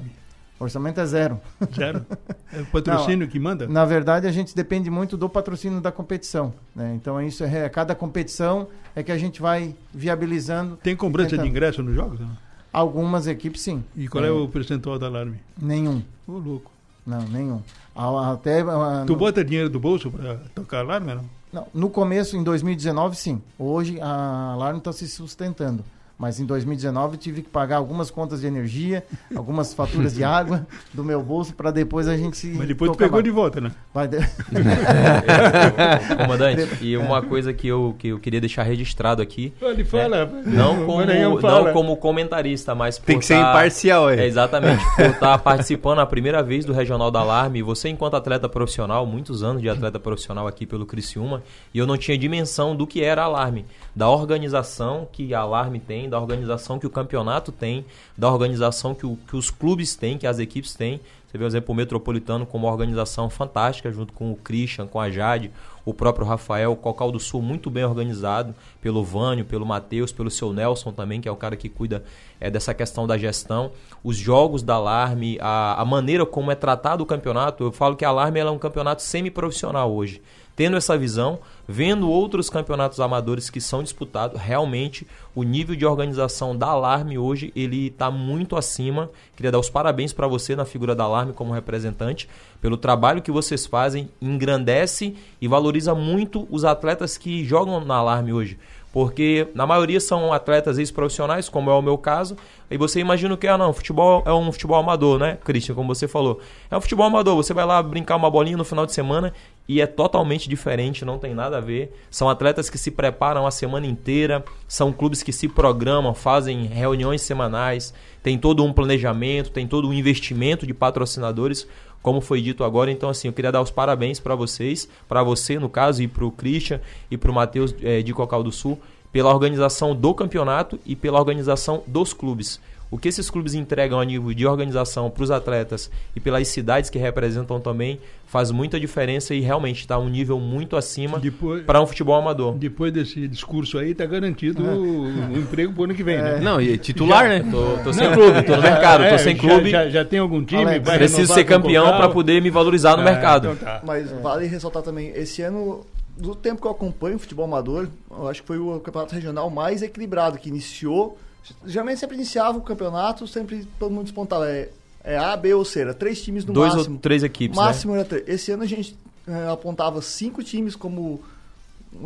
[0.61, 1.41] O orçamento é zero.
[1.75, 2.05] Zero?
[2.51, 3.69] É o patrocínio que manda?
[3.69, 6.55] Na verdade, a gente depende muito do patrocínio da competição.
[6.75, 6.95] né?
[6.95, 10.79] Então, isso é cada competição é que a gente vai viabilizando.
[10.79, 12.19] Tem cobrança de ingresso nos jogos?
[12.19, 12.48] Não?
[12.73, 13.83] Algumas equipes, sim.
[13.97, 15.39] E qual é, o percentual da Alarme?
[15.61, 16.03] Nenhum.
[16.27, 16.71] Ô, louco.
[17.07, 17.63] Não, nenhum.
[17.95, 21.25] Até, ah, Tu no- bota dinheiro do bolso para tocar alarme, não?
[21.51, 23.41] Não, no começo, em 2019, sim.
[23.59, 25.83] Hoje a Alarme está se sustentando.
[26.19, 29.05] Mas em 2019 tive que pagar algumas contas de energia,
[29.37, 32.49] algumas faturas de água do meu bolso para depois a gente se.
[32.49, 33.71] Mas depois tu pegou de volta, né?
[33.95, 34.19] Vai de-
[36.17, 39.53] Comandante, e uma coisa que eu, que eu queria deixar registrado aqui.
[39.61, 41.65] Ele fala, né, não, o como, fala.
[41.67, 44.17] não como comentarista, mas por Tem que ser tá- imparcial, é.
[44.21, 44.85] É, exatamente.
[44.97, 47.63] Por estar participando a primeira vez do Regional da Alarme.
[47.63, 51.97] Você, enquanto atleta profissional, muitos anos de atleta profissional aqui pelo Criciúma, e eu não
[51.97, 53.65] tinha dimensão do que era Alarme.
[53.95, 57.85] Da organização que a Alarme tem, da organização que o campeonato tem,
[58.17, 61.01] da organização que, o- que os clubes têm, que as equipes têm.
[61.27, 64.99] Você vê o exemplo o Metropolitano como uma organização fantástica, junto com o Christian, com
[64.99, 65.51] a Jade,
[65.85, 70.31] o próprio Rafael, o Cocal do Sul muito bem organizado, pelo Vânio, pelo Matheus, pelo
[70.31, 72.03] seu Nelson também, que é o cara que cuida
[72.41, 73.71] é, dessa questão da gestão.
[74.03, 78.05] Os jogos da Alarme, a, a maneira como é tratado o campeonato, eu falo que
[78.05, 80.23] a Alarme é um campeonato semi-profissional hoje.
[80.59, 86.57] Tendo essa visão, vendo outros campeonatos amadores que são disputados, realmente o nível de organização
[86.57, 89.09] da Alarme hoje ele está muito acima.
[89.37, 92.29] Queria dar os parabéns para você na figura da Alarme como representante,
[92.61, 98.33] pelo trabalho que vocês fazem, engrandece e valoriza muito os atletas que jogam na Alarme
[98.33, 98.59] hoje.
[98.93, 102.37] Porque na maioria são atletas ex-profissionais, como é o meu caso,
[102.71, 105.95] e você imagina o que é, não, futebol é um futebol amador, né, Christian, como
[105.95, 106.41] você falou.
[106.71, 109.33] É um futebol amador, você vai lá brincar uma bolinha no final de semana
[109.69, 111.95] e é totalmente diferente, não tem nada a ver.
[112.11, 117.21] São atletas que se preparam a semana inteira, são clubes que se programam, fazem reuniões
[117.21, 121.67] semanais, tem todo um planejamento, tem todo um investimento de patrocinadores,
[122.03, 122.91] como foi dito agora.
[122.91, 126.25] Então, assim, eu queria dar os parabéns para vocês, para você, no caso, e para
[126.25, 126.81] o Christian
[127.11, 128.79] e para o Matheus eh, de Cocal do Sul,
[129.13, 132.61] pela organização do campeonato e pela organização dos clubes.
[132.91, 136.89] O que esses clubes entregam a nível de organização para os atletas e pelas cidades
[136.89, 141.21] que representam também faz muita diferença e realmente está um nível muito acima
[141.67, 142.55] para um futebol amador.
[142.55, 146.23] Depois desse discurso aí, tá garantido o, o emprego pro ano que vem, É.
[146.23, 146.41] né?
[146.41, 147.41] Não, e titular, né?
[147.51, 149.71] Tô- tô sem clube, tô no mercado, tô sem já- clube.
[149.71, 150.65] Já, já tem algum time?
[150.65, 153.49] Alex, vai preciso ser o campeão pra poder me valorizar no Ah, mercado.
[153.53, 153.83] então tá.
[153.85, 155.85] Mas vale ressaltar também, esse ano,
[156.17, 159.51] do tempo que eu acompanho o futebol amador, eu acho que foi o campeonato regional
[159.51, 161.19] mais equilibrado, que iniciou.
[161.65, 164.49] Geralmente sempre iniciava o campeonato, sempre todo mundo despontava.
[164.49, 164.71] É,
[165.03, 166.99] é A, B ou C, era três times no Dois ou máximo.
[166.99, 167.65] três equipes, né?
[167.65, 168.29] máximo era três.
[168.29, 168.97] Esse ano a gente
[169.27, 171.21] eh, apontava cinco times como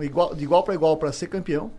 [0.01, 1.71] igual, de igual para igual para ser campeão.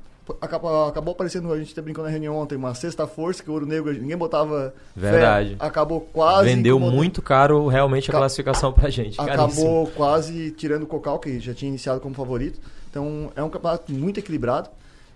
[0.41, 3.53] Acabou, acabou aparecendo, a gente até brincou na reunião ontem, uma sexta força, que o
[3.53, 5.11] Ouro Negro ninguém botava fé.
[5.11, 5.55] Verdade.
[5.59, 6.45] Acabou quase.
[6.47, 9.17] Vendeu incomodando- muito caro realmente a Ca- classificação pra gente.
[9.17, 9.43] caríssimo.
[9.43, 12.57] Acabou quase tirando o Cocal, que já tinha iniciado como favorito.
[12.89, 14.69] Então é um campeonato muito equilibrado.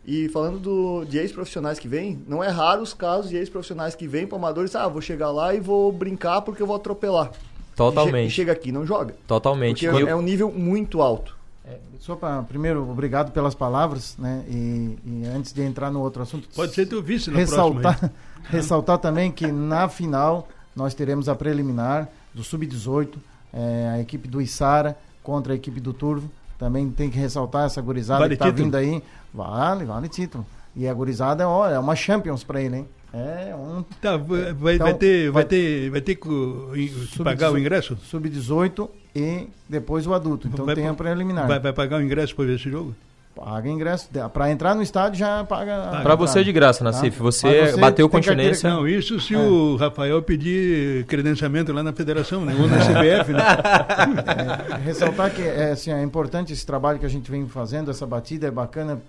[0.07, 4.07] E falando do, de ex-profissionais que vêm, não é raro os casos de ex-profissionais que
[4.07, 7.29] vêm para amadores, ah, vou chegar lá e vou brincar porque eu vou atropelar.
[7.75, 8.15] Totalmente.
[8.15, 9.15] E che- e chega aqui e não joga.
[9.27, 9.85] Totalmente.
[9.85, 11.35] Porque eu- é um nível muito alto.
[11.99, 14.45] Só para primeiro, obrigado pelas palavras, né?
[14.47, 18.11] E, e antes de entrar no outro assunto, Pode ser teu vice na ressaltar, próxima,
[18.49, 23.09] ressaltar também que na final nós teremos a preliminar do sub-18,
[23.53, 26.31] eh, a equipe do Içara contra a equipe do Turvo.
[26.57, 28.63] Também tem que ressaltar essa gurizada Vale que tá título?
[28.65, 29.03] vindo aí.
[29.33, 30.45] Vale, vale título.
[30.75, 32.87] E a gurizada ó, é uma Champions pra ele, hein?
[33.13, 33.83] É um.
[34.01, 37.97] Tá, vai, Então, vai ter, vai ter, vai ter que pagar o ingresso?
[38.03, 40.47] Sub-18 e depois o adulto.
[40.47, 41.47] Então Vai tem a preliminar.
[41.47, 42.93] Vai, vai pagar o ingresso para ver esse jogo?
[43.37, 44.09] Paga ingresso.
[44.33, 45.91] Para entrar no estádio já paga.
[45.99, 46.85] a Pra você é de graça, Tá?
[46.85, 47.19] Nassif.
[47.19, 48.69] Você Mas bateu carteira- continência.
[48.69, 49.37] Não, isso se É.
[49.37, 52.55] o Rafael pedir credenciamento lá na federação, né?
[52.59, 53.43] Ou na CBF, né?
[54.73, 58.05] É, ressaltar que é, assim, é importante esse trabalho que a gente vem fazendo, essa
[58.05, 58.99] batida, é bacana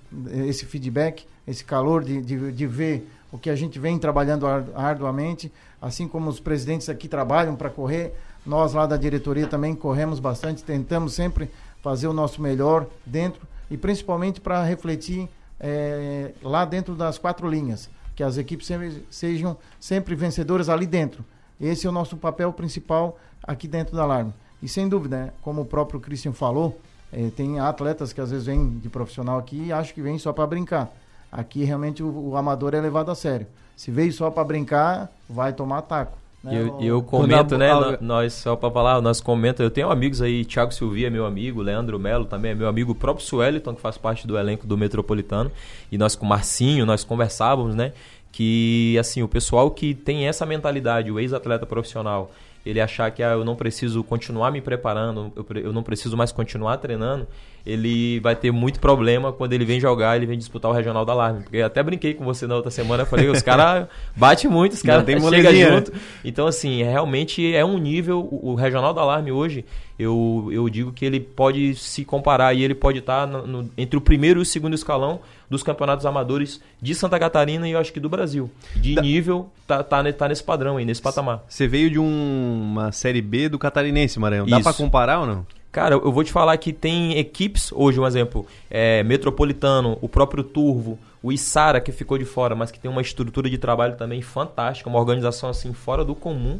[0.46, 4.64] esse feedback, esse calor de, de, de ver o que a gente vem trabalhando ar-
[4.74, 8.12] arduamente, assim como os presidentes aqui trabalham para correr,
[8.46, 11.48] nós lá da diretoria também corremos bastante, tentamos sempre
[11.82, 15.28] fazer o nosso melhor dentro e principalmente para refletir
[15.60, 21.24] é, lá dentro das quatro linhas, que as equipes sempre, sejam sempre vencedoras ali dentro.
[21.60, 24.32] Esse é o nosso papel principal aqui dentro da Alarme.
[24.62, 26.80] E sem dúvida, né, como o próprio Christian falou,
[27.12, 30.32] eh, tem atletas que às vezes vêm de profissional aqui e acham que vêm só
[30.32, 30.92] para brincar.
[31.30, 33.46] Aqui realmente o, o amador é levado a sério.
[33.76, 36.17] Se veio só para brincar, vai tomar taco.
[36.44, 37.70] E eu, eu comento, a- né?
[37.72, 41.10] a- nó- Nós, só pra falar, nós comenta, eu tenho amigos aí, Thiago Silvia é
[41.10, 44.38] meu amigo, Leandro Melo também é meu amigo, o próprio Sueliton, que faz parte do
[44.38, 45.50] elenco do Metropolitano,
[45.90, 47.92] e nós com o Marcinho, nós conversávamos, né?
[48.30, 52.30] Que, assim, o pessoal que tem essa mentalidade, o ex-atleta profissional,
[52.68, 56.30] ele achar que ah, eu não preciso continuar me preparando, eu, eu não preciso mais
[56.30, 57.26] continuar treinando,
[57.64, 61.12] ele vai ter muito problema quando ele vem jogar, ele vem disputar o Regional da
[61.12, 61.42] Alarme.
[61.42, 64.82] Porque eu até brinquei com você na outra semana, falei, os caras batem muito, os
[64.82, 65.92] caras tem chegam junto.
[66.24, 68.28] Então, assim, realmente é um nível.
[68.30, 69.64] O, Regional da Alarme hoje,
[69.98, 74.00] eu, eu digo que ele pode se comparar e ele pode estar no- entre o
[74.00, 78.00] primeiro e o segundo escalão dos campeonatos amadores de Santa Catarina e eu acho que
[78.00, 78.50] do Brasil.
[78.76, 81.42] De nível, tá, tá, tá nesse padrão aí, nesse patamar.
[81.48, 84.46] Você veio de um- uma Série B do Catarinense, Maranhão.
[84.46, 85.46] Dá pra comparar ou não?
[85.70, 90.42] Cara, eu vou te falar que tem equipes, hoje um exemplo, é, Metropolitano, o próprio
[90.42, 94.22] Turvo, o Isara que ficou de fora, mas que tem uma estrutura de trabalho também
[94.22, 96.58] fantástica, uma organização assim fora do comum.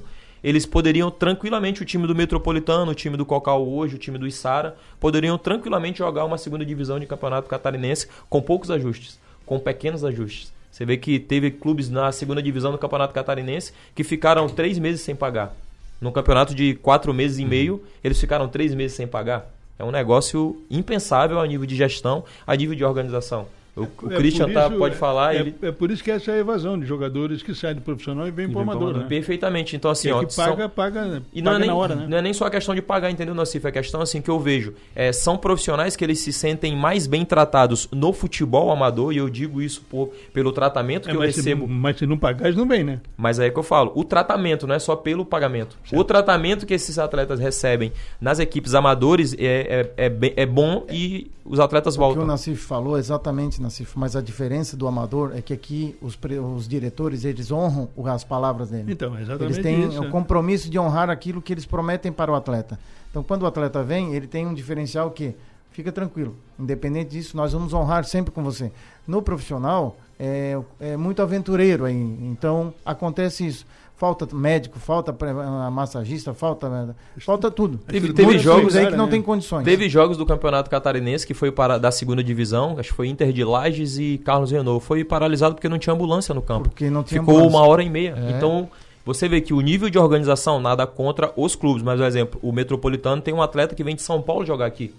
[0.49, 4.27] Eles poderiam tranquilamente, o time do Metropolitano, o time do Cocal hoje, o time do
[4.27, 10.03] Isara, poderiam tranquilamente jogar uma segunda divisão de campeonato catarinense com poucos ajustes, com pequenos
[10.07, 10.51] ajustes.
[10.73, 15.03] Você vê que teve clubes na segunda divisão do campeonato catarinense que ficaram três meses
[15.03, 15.55] sem pagar.
[16.01, 19.51] Num campeonato de quatro meses e meio, eles ficaram três meses sem pagar.
[19.79, 23.47] É um negócio impensável a nível de gestão, a nível de organização.
[23.79, 25.35] O, o É Christian tá, isso- pode falar.
[25.35, 25.55] É, ele...
[25.63, 28.31] é por isso que essa é a evasão de jogadores que saem do profissional e
[28.31, 29.07] vêm para o amador, né?
[29.09, 29.77] Perfeitamente.
[29.77, 31.95] Então, assim, É ó, que são- paga, paga, E não é, paga nem, na hora,
[31.95, 32.07] né?
[32.09, 33.65] não é nem só a questão de pagar, entendeu, Nassif?
[33.65, 34.75] É a questão assim que eu vejo.
[34.95, 39.29] É, são profissionais que eles se sentem mais bem tratados no futebol amador, e eu
[39.29, 41.67] digo isso por, pelo tratamento É, que eu recebo.
[41.67, 43.01] se, mas se não pagar, eles não vêm, né?
[43.17, 45.77] Mas é que eu falo, o tratamento não é só pelo pagamento.
[45.93, 50.85] O tratamento que esses atletas recebem nas equipes amadores é, é, é, bem- é bom
[50.91, 52.27] e os atletas O que o voltam.
[52.27, 56.67] Nassif falou, exatamente, Nassif, mas a diferença do amador é que aqui os, pre- os
[56.67, 58.93] diretores, eles honram as palavras dele.
[58.93, 60.11] Então, é exatamente Eles têm isso, o é.
[60.11, 62.79] compromisso de honrar aquilo que eles prometem para o atleta.
[63.11, 65.35] Então, quando o atleta vem, ele tem um diferencial que
[65.71, 66.35] fica tranquilo.
[66.59, 68.73] Independente disso, nós vamos honrar sempre com você.
[69.07, 71.95] No profissional, é, é muito aventureiro aí.
[71.95, 73.65] Então, acontece isso.
[73.99, 77.79] Falta médico, falta ah, massagista, falta, falta tudo.
[77.79, 79.11] Teve, teve jogos aí que não né?
[79.11, 79.65] tem condições.
[79.65, 83.33] Teve jogos do Campeonato Catarinense que foi para da segunda divisão, acho que foi Inter
[83.33, 84.87] de Lages e Carlos Renault.
[84.87, 86.69] Foi paralisado porque não tinha ambulância no campo.
[86.69, 87.59] Porque não tinha Ficou ambulância.
[87.59, 88.15] uma hora e meia.
[88.17, 88.37] É.
[88.37, 88.69] Então,
[89.05, 92.53] você vê que o nível de organização, nada contra os clubes, mas, por exemplo, o
[92.53, 94.95] Metropolitano tem um atleta que vem de São Paulo jogar aqui.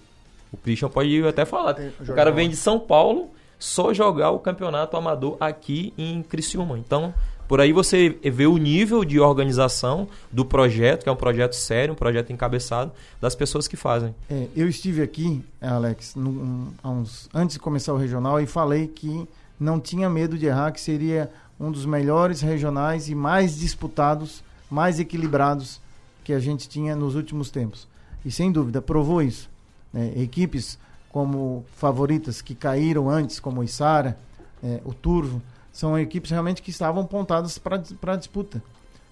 [0.52, 1.78] O Christian pode até falar.
[2.02, 6.78] O cara vem de São Paulo só jogar o campeonato amador aqui em Criciúma.
[6.78, 7.14] Então,
[7.50, 11.94] por aí você vê o nível de organização do projeto, que é um projeto sério,
[11.94, 14.14] um projeto encabeçado, das pessoas que fazem.
[14.30, 18.88] É, eu estive aqui, Alex, num- há uns- antes de começar o regional e falei
[18.88, 19.28] que
[19.60, 25.00] não tinha medo de errar, que seria um dos melhores regionais e mais disputados, mais
[25.00, 25.82] equilibrados
[26.24, 27.88] que a gente tinha nos últimos tempos.
[28.24, 29.50] E sem dúvida, provou isso.
[29.92, 30.14] né?
[30.18, 30.78] equipes
[31.12, 34.16] como favoritas que caíram antes, como o Isara,
[34.64, 35.42] é, o Turvo,
[35.80, 37.82] são equipes realmente que estavam pontadas para
[38.14, 38.62] a disputa.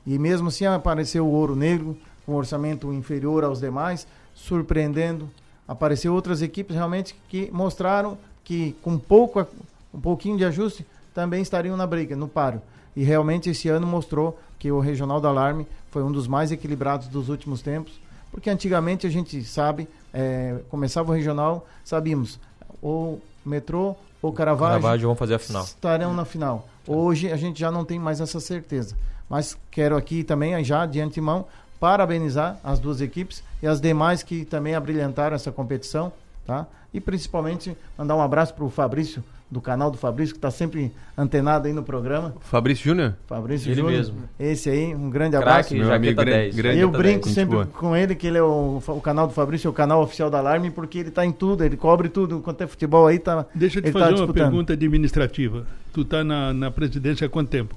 [0.05, 5.29] E mesmo assim apareceu o Ouro Negro, com um orçamento inferior aos demais, surpreendendo.
[5.65, 9.47] Apareceu outras equipes realmente que mostraram que com pouco,
[9.93, 12.61] um pouquinho de ajuste também estariam na briga, no páreo.
[12.97, 17.07] E realmente esse ano mostrou que o Regional do Alarme foi um dos mais equilibrados
[17.07, 17.93] dos últimos tempos,
[18.29, 22.37] porque antigamente a gente sabe, é, começava o regional, sabíamos,
[22.81, 25.63] ou metrô ou Caravaggio, Caravaggio vão fazer a final.
[25.63, 26.67] estarão na final.
[26.85, 28.95] Hoje a gente já não tem mais essa certeza.
[29.29, 31.45] Mas quero aqui também, já de antemão,
[31.79, 36.11] parabenizar as duas equipes e as demais que também abrilhantaram essa competição,
[36.45, 36.65] tá?
[36.93, 41.67] E principalmente mandar um abraço pro Fabrício, do canal do Fabrício, que está sempre antenado
[41.67, 42.35] aí no programa.
[42.41, 43.15] Fabrício Júnior?
[43.27, 43.91] Fabrício Ele Júnior.
[43.97, 44.15] mesmo.
[44.37, 45.75] Esse aí, um grande Craque, abraço.
[45.75, 46.55] Meu amigo, grande- 10.
[46.55, 47.33] grande- Eu brinco 10.
[47.35, 50.29] sempre com ele que ele é o, o canal do Fabrício, é o canal oficial
[50.29, 52.39] da Alarme, porque ele tá em tudo, ele cobre tudo.
[52.41, 53.45] Quanto é futebol aí, tá.
[53.55, 54.43] Deixa eu te ele tá fazer uma disputando.
[54.43, 55.65] pergunta administrativa.
[55.93, 57.73] Tu está na, na presidência há quanto tempo?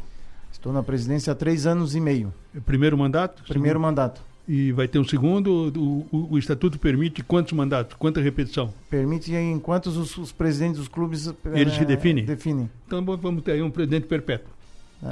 [0.53, 2.33] Estou na presidência há três anos e meio.
[2.67, 3.43] Primeiro mandato?
[3.47, 4.21] Primeiro mandato.
[4.53, 5.73] E vai ter um segundo?
[5.77, 7.95] O, o- o estatuto permite quantos mandatos?
[7.97, 8.75] Quanta repetição?
[8.91, 11.33] Permite enquanto os, os presidentes dos clubes.
[11.55, 12.25] Eles que eh, definem?
[12.25, 12.69] Definem.
[12.85, 14.49] Então vamos ter aí um presidente perpétuo.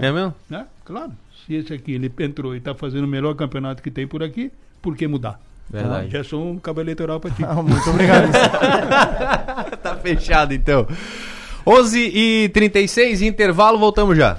[0.00, 0.34] É mesmo?
[0.50, 0.66] Né?
[0.84, 1.12] Claro.
[1.46, 4.50] Se esse aqui ele entrou e está fazendo o melhor campeonato que tem por aqui,
[4.82, 5.40] por que mudar?
[5.70, 6.10] Verdade.
[6.10, 7.44] Já sou um cabo eleitoral para ti.
[7.44, 8.32] Ah, muito obrigado.
[9.80, 10.84] tá fechado então.
[11.64, 14.38] 11 e 36 intervalo, voltamos já.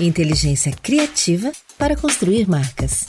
[0.00, 3.08] Inteligência criativa para construir marcas.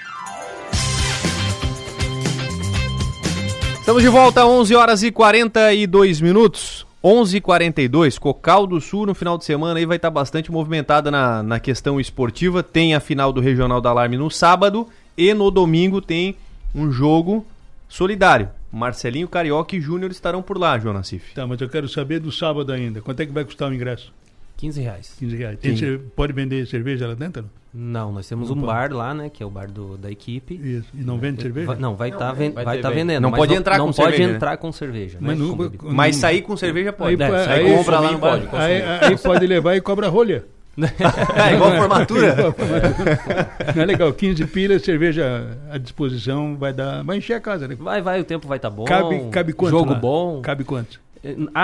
[3.91, 6.87] Estamos de volta, 11 horas e 42 minutos.
[7.03, 11.59] 11:42 Cocal do Sul no final de semana aí vai estar bastante movimentada na, na
[11.59, 12.63] questão esportiva.
[12.63, 14.87] Tem a final do Regional da Alarme no sábado
[15.17, 16.37] e no domingo tem
[16.73, 17.45] um jogo
[17.89, 18.47] solidário.
[18.71, 21.33] Marcelinho Carioca e Júnior estarão por lá, João Nassif.
[21.33, 23.01] Tá, mas eu quero saber do sábado ainda.
[23.01, 24.13] Quanto é que vai custar o ingresso?
[24.61, 25.15] 15 reais.
[25.17, 25.59] 15 reais.
[25.59, 27.49] Tem pode vender cerveja lá dentro?
[27.73, 28.71] Não, nós temos Não um pode.
[28.71, 29.27] bar lá, né?
[29.29, 30.53] Que é o bar do, da equipe.
[30.53, 30.87] Isso.
[30.93, 31.65] E não vende cerveja?
[31.67, 33.23] Vai- não, vai Não, estar vai- tá, vai ter tá vendendo.
[33.23, 34.35] Não pode entrar não com pode cerveja, né?
[34.35, 35.17] entrar com cerveja.
[35.19, 35.45] Mas né?
[35.45, 35.91] não- Com.
[35.93, 37.23] Mas sair com cerveja pode.
[37.23, 38.41] Aí, É, aí- sair aí- compra lá no bar.
[38.53, 40.45] Aí, aí pode levar e cobra rolha.
[40.77, 42.33] É igual formatura.
[42.33, 43.49] Igual formatura.
[43.75, 47.03] Não é legal, 15 pilas, cerveja à disposição, vai dar.
[47.03, 47.75] Vai encher a casa, né?
[47.79, 48.85] Vai, vai, o tempo vai estar bom.
[48.85, 49.71] Cabe, cabe quanto?
[49.71, 49.99] Jogo lá?
[49.99, 50.41] bom.
[50.41, 50.99] Cabe quanto?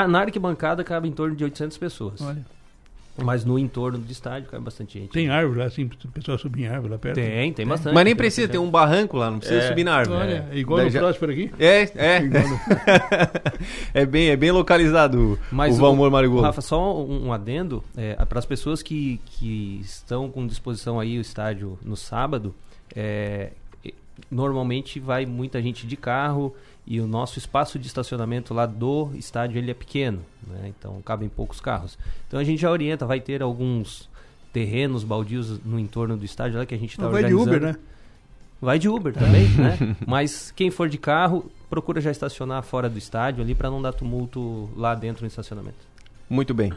[0.09, 2.21] Na arquibancada cabe em torno de 800 pessoas.
[2.21, 2.45] Olha.
[3.24, 5.09] Mas no entorno do estádio cabe bastante gente.
[5.11, 7.15] Tem árvore lá, assim, o pessoal subir em árvore lá perto?
[7.15, 7.93] Tem, tem bastante.
[7.93, 9.68] Mas nem precisa, tem um barranco lá, não precisa É.
[9.68, 10.20] subir na árvore.
[10.20, 11.51] Olha, é igual Daí no já- próximo aqui?
[11.59, 12.20] É, é.
[13.93, 16.41] É, bem, é bem localizado Mas o Valmor Marigolo.
[16.41, 17.84] Rafa, só um, um adendo.
[18.30, 22.53] para as pessoas que, que estão com disposição aí o estádio no sábado,
[22.95, 23.51] é,
[24.30, 26.53] normalmente vai muita gente de carro
[26.88, 30.69] e o nosso espaço de estacionamento lá do estádio ele é pequeno, né?
[30.69, 31.97] então cabem poucos carros.
[32.27, 34.09] Então a gente já orienta, vai ter alguns
[34.53, 37.57] terrenos baldios no entorno do estádio lá que a gente está Mas vai de organizando.
[37.57, 37.79] Uber, né?
[38.59, 39.95] Vai de Uber também, né?
[40.07, 43.91] Mas quem for de carro, procura já estacionar fora do estádio ali para não dar
[43.91, 45.85] tumulto lá dentro no estacionamento.
[46.29, 46.71] Muito bem.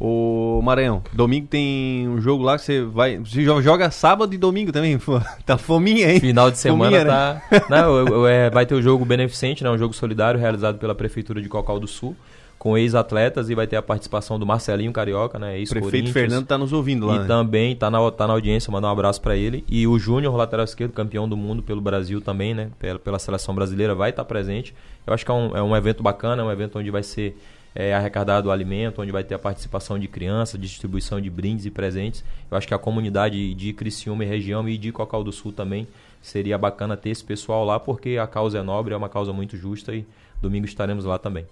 [0.00, 3.18] Ô Maranhão, domingo tem um jogo lá que você vai.
[3.18, 4.96] Você jo- joga sábado e domingo também.
[5.44, 6.20] Tá fominha, hein?
[6.20, 7.10] Final de semana Fominha, né?
[7.50, 7.66] tá.
[7.68, 9.70] Não, eu- eu- é, vai ter o jogo beneficente, né?
[9.70, 12.14] Um jogo solidário realizado pela Prefeitura de Cocal do Sul,
[12.60, 15.64] com ex-atletas, e vai ter a participação do Marcelinho Carioca, né?
[15.68, 17.16] Prefeito Fernando tá nos ouvindo lá.
[17.16, 17.24] E né?
[17.26, 19.64] também tá na, tá na audiência, mandar um abraço para ele.
[19.68, 22.68] E o Júnior, lateral esquerdo, campeão do mundo pelo Brasil também, né?
[22.78, 24.72] Pela, pela seleção brasileira, vai estar presente.
[25.04, 27.36] Eu acho que é um, é um evento bacana, é um evento onde vai ser
[27.78, 32.24] é, arrecadado alimento, onde vai ter a participação de crianças, distribuição de brindes e presentes.
[32.50, 35.86] Eu acho que a comunidade de Criciúma e região e de Cocal do Sul também
[36.20, 39.56] seria bacana ter esse pessoal lá, porque a causa é nobre, é uma causa muito
[39.56, 40.04] justa e
[40.42, 41.46] domingo estaremos lá também.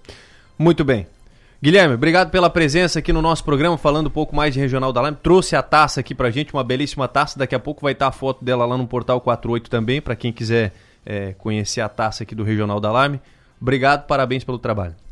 [0.58, 1.06] Muito bem.
[1.62, 5.02] Guilherme, obrigado pela presença aqui no nosso programa, falando um pouco mais de Regional da
[5.02, 5.16] Lime.
[5.22, 7.38] Trouxe a taça aqui pra gente, uma belíssima taça.
[7.38, 10.32] Daqui a pouco vai estar a foto dela lá no Portal 48 também, para quem
[10.32, 10.72] quiser
[11.04, 13.20] é, conhecer a taça aqui do Regional da Alarme.
[13.60, 15.05] Obrigado, parabéns pelo trabalho.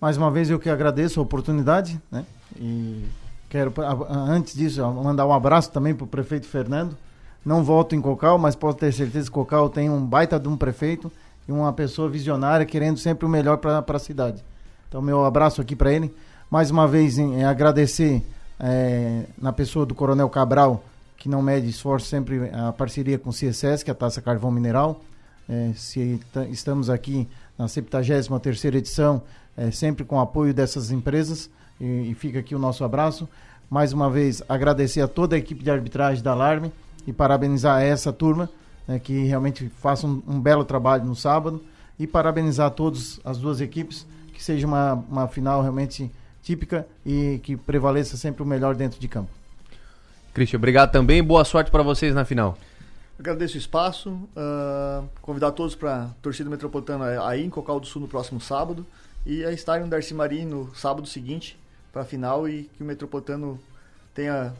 [0.00, 2.24] Mais uma vez eu que agradeço a oportunidade, né?
[2.56, 3.04] E
[3.50, 3.72] quero,
[4.08, 6.96] antes disso, mandar um abraço também para o prefeito Fernando.
[7.44, 10.56] Não voto em Cocal, mas posso ter certeza que Cocal tem um baita de um
[10.56, 11.10] prefeito
[11.48, 14.44] e uma pessoa visionária querendo sempre o melhor para a cidade.
[14.88, 16.14] Então, meu abraço aqui para ele.
[16.50, 18.22] Mais uma vez, em, em agradecer
[18.60, 20.82] eh, na pessoa do Coronel Cabral,
[21.16, 24.50] que não mede esforço, sempre a parceria com o CSS, que é a Taça Carvão
[24.50, 25.00] Mineral.
[25.48, 27.28] Eh, se ta- estamos aqui
[27.58, 29.22] na 73ª edição,
[29.58, 31.50] eh, sempre com o apoio dessas empresas,
[31.80, 33.28] e, e fica aqui o nosso abraço.
[33.68, 36.72] Mais uma vez, agradecer a toda a equipe de arbitragem da Alarme
[37.06, 38.48] e parabenizar essa turma,
[38.86, 41.62] né, que realmente faça um, um belo trabalho no sábado,
[41.98, 46.10] e parabenizar todas as duas equipes, que seja uma, uma final realmente
[46.42, 49.30] típica e que prevaleça sempre o melhor dentro de campo.
[50.32, 51.22] Cristian, obrigado também.
[51.22, 52.56] Boa sorte para vocês na final.
[53.18, 54.10] Agradeço o espaço.
[54.10, 58.86] Uh, convidar todos para a torcida metropolitana aí em Cocal do Sul no próximo sábado.
[59.26, 61.58] E a estar no Darcy Marim no sábado seguinte
[61.92, 63.58] para a final e que o metropolitano
[64.14, 64.52] tenha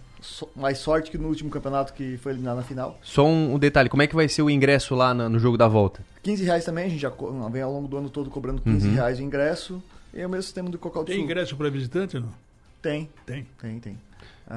[0.55, 2.99] mais sorte que no último campeonato que foi eliminado na final.
[3.03, 5.69] Só um, um detalhe, como é que vai ser o ingresso lá no jogo da
[5.69, 6.05] volta?
[6.23, 7.13] 15 reais também, a gente já
[7.51, 8.95] vem ao longo do ano todo cobrando 15 uhum.
[8.95, 9.83] reais o ingresso.
[10.13, 11.25] E é o mesmo sistema do Cocal do Tem Sul.
[11.25, 12.33] Ingresso para visitante ou não?
[12.81, 13.09] Tem.
[13.27, 13.47] Tem.
[13.61, 13.99] Tem, tem.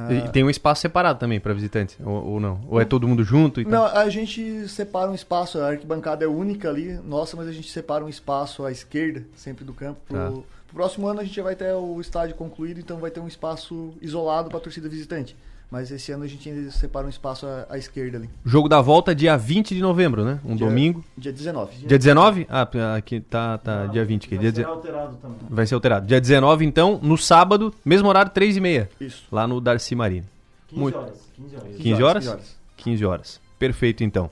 [0.10, 2.62] E tem um espaço separado também para visitante, ou, ou, não?
[2.70, 3.60] Ou é todo mundo junto?
[3.60, 7.52] E não, a gente separa um espaço, a arquibancada é única ali, nossa, mas a
[7.52, 10.00] gente separa um espaço à esquerda, sempre do campo.
[10.08, 10.30] Pro, ah.
[10.30, 13.94] pro próximo ano a gente vai ter o estádio concluído, então vai ter um espaço
[14.02, 15.36] isolado para a torcida visitante.
[15.72, 18.30] Mas esse ano a gente ainda separa um espaço à, à, esquerda ali.
[18.44, 20.38] Jogo da volta dia 20 de novembro, né?
[20.44, 21.02] Um dia, domingo.
[21.18, 21.88] Dia 19.
[21.88, 22.46] Dia 19?
[22.50, 22.68] Ah,
[22.98, 24.36] aqui tá, tá dia 20 aqui.
[24.36, 25.38] Vai dia ser alterado também.
[25.50, 26.06] Vai ser alterado.
[26.06, 28.90] Dia 19, então, no sábado, mesmo horário, 3 e meia.
[29.00, 29.24] Isso.
[29.32, 30.28] Lá no Darcy Marina.
[30.68, 30.98] 15 Muito...
[30.98, 31.32] horas.
[31.38, 31.78] 15 horas.
[31.78, 32.24] 15 horas?
[32.24, 32.58] 15 horas?
[32.76, 33.42] 15 horas.
[33.58, 34.30] Perfeito, então.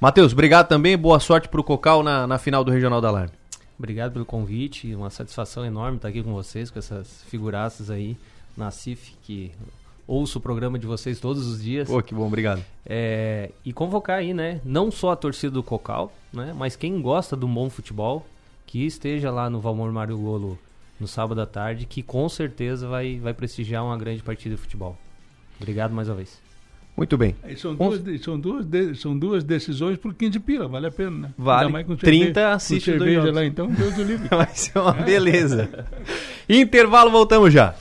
[0.00, 0.96] Matheus, obrigado também.
[0.96, 3.32] Boa sorte pro Cocal na, na final do Regional da Alarme.
[3.78, 4.94] Obrigado pelo convite.
[4.94, 8.16] Uma satisfação enorme estar aqui com vocês, com essas figuraças aí
[8.56, 9.52] na CIF, que
[10.06, 11.88] ouço o programa de vocês todos os dias.
[11.88, 12.62] Pô, que bom, obrigado.
[12.84, 14.60] É, e convocar aí, né?
[14.64, 16.54] Não só a torcida do Cocal, né?
[16.56, 18.26] Mas quem gosta do bom futebol,
[18.66, 20.58] que esteja lá no Valmor Mário Golo
[20.98, 24.96] no sábado à tarde, que com certeza vai, vai prestigiar uma grande partida de futebol.
[25.60, 26.46] Obrigado mais uma vez.
[26.96, 27.36] Muito bem.
[27.58, 28.66] são, duas, são, duas,
[28.98, 31.34] são duas decisões por 15 pila, vale a pena, né?
[31.36, 31.70] Vale.
[31.70, 34.28] Mais com 30 cerveja, assiste com cerveja lá, então, Deus do livre.
[34.34, 35.02] Vai ser uma é.
[35.02, 35.86] beleza.
[36.48, 37.74] Intervalo, voltamos já.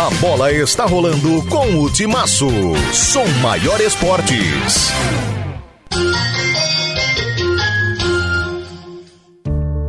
[0.00, 2.48] A bola está rolando com o Timaço.
[2.90, 4.90] Som Maior Esportes.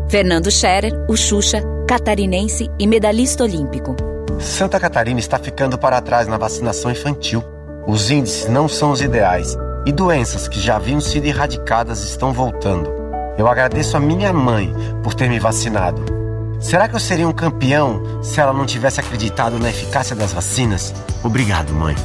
[0.10, 3.96] Fernando Scherer, o Xuxa, catarinense e medalhista olímpico.
[4.38, 7.42] Santa Catarina está ficando para trás na vacinação infantil.
[7.88, 12.92] Os índices não são os ideais e doenças que já haviam sido erradicadas estão voltando.
[13.38, 16.21] Eu agradeço a minha mãe por ter me vacinado.
[16.62, 20.94] Será que eu seria um campeão se ela não tivesse acreditado na eficácia das vacinas?
[21.24, 21.96] Obrigado, mãe.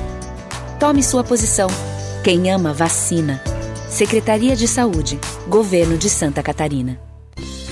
[0.81, 1.69] Tome sua posição.
[2.25, 3.41] Quem ama, vacina.
[3.89, 6.99] Secretaria de Saúde, Governo de Santa Catarina.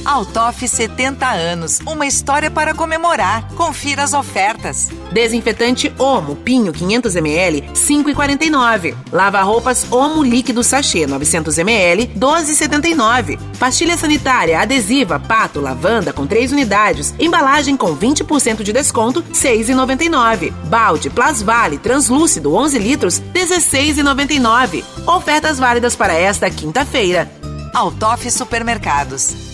[0.04, 3.48] Altoff 70 anos, uma história para comemorar.
[3.54, 4.90] Confira as ofertas.
[5.14, 8.96] Desinfetante Omo Pinho 500 ml 5,49.
[9.12, 13.38] Lava roupas Omo líquido sachê 900 ml 12,79.
[13.58, 17.14] Pastilha sanitária adesiva Pato Lavanda com 3 unidades.
[17.16, 20.52] Embalagem com 20% de desconto 6,99.
[20.64, 24.82] Balde Plasvale translúcido 11 litros 16,99.
[25.06, 27.30] Ofertas válidas para esta quinta-feira.
[27.72, 29.53] Altoff Supermercados.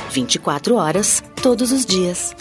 [0.11, 2.35] 24 horas, todos os dias.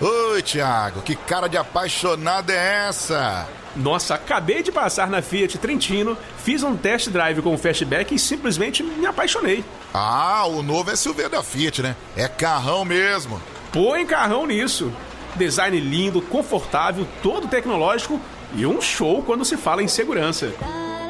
[0.00, 3.46] Oi, Thiago, que cara de apaixonado é essa?
[3.74, 8.18] Nossa, acabei de passar na Fiat Trentino, fiz um test drive com o Fastback e
[8.18, 9.64] simplesmente me apaixonei.
[9.92, 11.96] Ah, o novo SUV da Fiat, né?
[12.16, 13.40] É carrão mesmo.
[13.72, 14.92] Põe carrão nisso.
[15.34, 18.18] Design lindo, confortável, todo tecnológico
[18.54, 20.52] e um show quando se fala em segurança.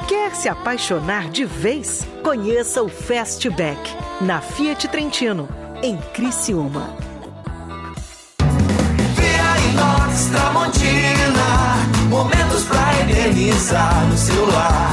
[0.07, 2.07] Quer se apaixonar de vez?
[2.22, 5.48] Conheça o Fastback na Fiat Trentino,
[5.82, 6.94] em Criciúma.
[9.72, 11.76] Inox Tramontina,
[12.09, 14.92] momentos pra eternizar no celular.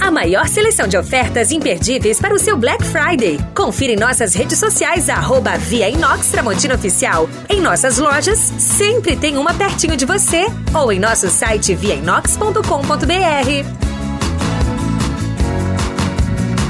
[0.00, 3.40] A maior seleção de ofertas imperdíveis para o seu Black Friday.
[3.56, 7.28] Confira em nossas redes sociais, arroba Via Inox Tramontina Oficial.
[7.48, 10.46] Em nossas lojas, sempre tem uma pertinho de você.
[10.72, 13.91] Ou em nosso site viainox.com.br.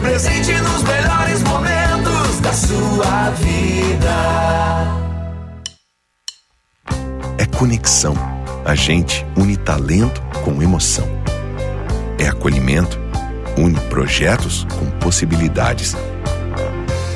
[0.03, 5.03] Presente nos melhores momentos da sua vida
[7.42, 8.14] é conexão.
[8.64, 11.09] A gente une talento com emoção.
[12.18, 13.00] É acolhimento,
[13.57, 15.96] une projetos com possibilidades.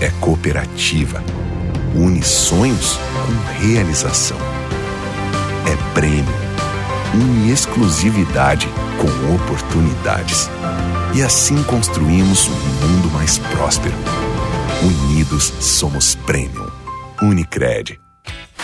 [0.00, 1.22] É cooperativa,
[1.94, 4.38] une sonhos com realização.
[5.66, 6.24] É prêmio,
[7.14, 8.68] une exclusividade
[8.98, 10.50] com oportunidades.
[11.16, 13.94] E assim construímos um mundo mais próspero.
[14.82, 16.68] Unidos somos Premium.
[17.22, 17.98] Unicred.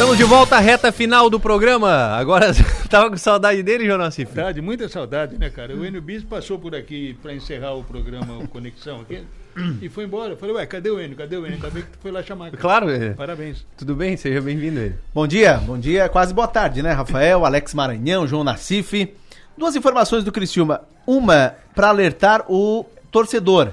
[0.00, 1.90] Estamos de volta à reta final do programa.
[2.16, 2.54] Agora,
[2.88, 4.32] tava com saudade dele, Jonas Cif?
[4.32, 5.76] Saudade, muita saudade, né, cara?
[5.76, 9.22] O Enio Bis passou por aqui para encerrar o programa o Conexão aqui
[9.82, 10.32] e foi embora.
[10.32, 11.14] Eu falei, ué, cadê o Enio?
[11.18, 11.56] Cadê o Enio?
[11.56, 12.46] Ainda bem que tu foi lá chamar.
[12.46, 12.56] Cara.
[12.56, 13.10] Claro, é.
[13.10, 13.66] Parabéns.
[13.76, 14.16] Tudo bem?
[14.16, 14.94] Seja bem-vindo, ele.
[15.12, 19.14] Bom dia, bom dia, quase boa tarde, né, Rafael, Alex Maranhão, João Nassif.
[19.54, 20.80] Duas informações do Criciúma.
[21.06, 23.72] Uma, para alertar o torcedor.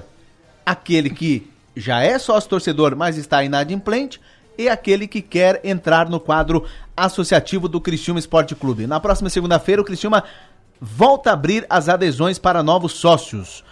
[0.66, 4.20] Aquele que já é sócio torcedor, mas está inadimplente
[4.58, 6.64] e aquele que quer entrar no quadro
[6.96, 8.88] associativo do Criciúma Esporte Clube.
[8.88, 10.24] Na próxima segunda-feira, o Criciúma
[10.80, 13.62] volta a abrir as adesões para novos sócios.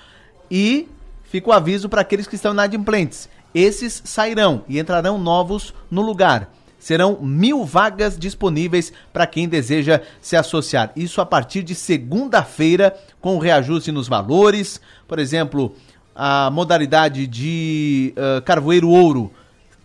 [0.48, 0.88] E
[1.24, 3.28] fica o aviso para aqueles que estão inadimplentes.
[3.52, 6.52] Esses sairão e entrarão novos no lugar.
[6.78, 10.92] Serão mil vagas disponíveis para quem deseja se associar.
[10.94, 14.80] Isso a partir de segunda-feira, com reajuste nos valores.
[15.08, 15.74] Por exemplo,
[16.14, 19.32] a modalidade de uh, Carvoeiro Ouro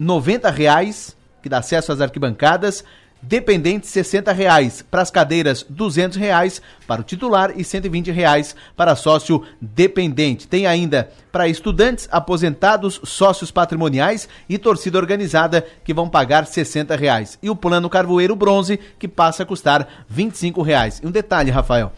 [0.01, 2.83] 90 reais, que dá acesso às arquibancadas,
[3.21, 8.95] dependentes 60 reais, para as cadeiras 200 reais para o titular e 120 reais para
[8.95, 10.47] sócio dependente.
[10.47, 17.37] Tem ainda para estudantes, aposentados, sócios patrimoniais e torcida organizada que vão pagar 60 reais.
[17.39, 20.99] E o plano Carvoeiro Bronze que passa a custar 25 reais.
[21.03, 21.93] E um detalhe, Rafael,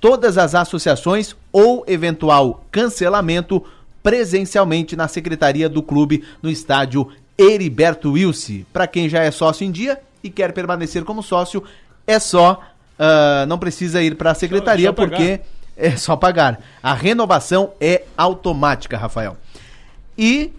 [0.00, 3.62] todas as associações ou eventual cancelamento
[4.04, 8.62] presencialmente na secretaria do clube no estádio Heriberto Wilson.
[8.72, 11.62] Para quem já é sócio em dia e quer permanecer como sócio,
[12.06, 12.62] é só.
[12.98, 15.40] Uh, não precisa ir para a secretaria, só, só porque
[15.76, 16.60] é só pagar.
[16.82, 19.36] A renovação é automática, Rafael.
[20.16, 20.52] E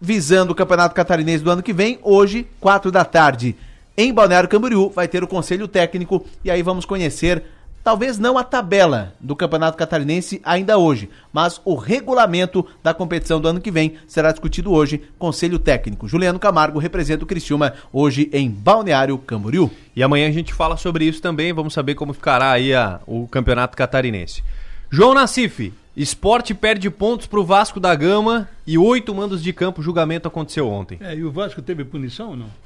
[0.00, 3.56] visando o Campeonato Catarinense do ano que vem, hoje, quatro da tarde,
[3.96, 7.42] em Balneário Camboriú, vai ter o conselho técnico e aí vamos conhecer
[7.84, 13.46] talvez não a tabela do Campeonato Catarinense ainda hoje, mas o regulamento da competição do
[13.46, 15.02] ano que vem será discutido hoje.
[15.18, 16.08] Conselho Técnico.
[16.08, 19.70] Juliano Camargo representa o Criciúma hoje em Balneário Camboriú.
[19.94, 23.28] E amanhã a gente fala sobre isso também, vamos saber como ficará aí a, o
[23.28, 24.42] Campeonato Catarinense.
[24.90, 29.80] João Nassif, esporte perde pontos para o Vasco da Gama e oito mandos de campo.
[29.80, 30.98] O julgamento aconteceu ontem.
[31.00, 32.63] É, e o Vasco teve punição ou não?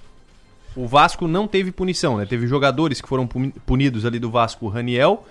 [0.76, 2.26] O Vasco não teve punição, né?
[2.26, 5.26] Teve jogadores que foram punidos ali do Vasco, o Raniel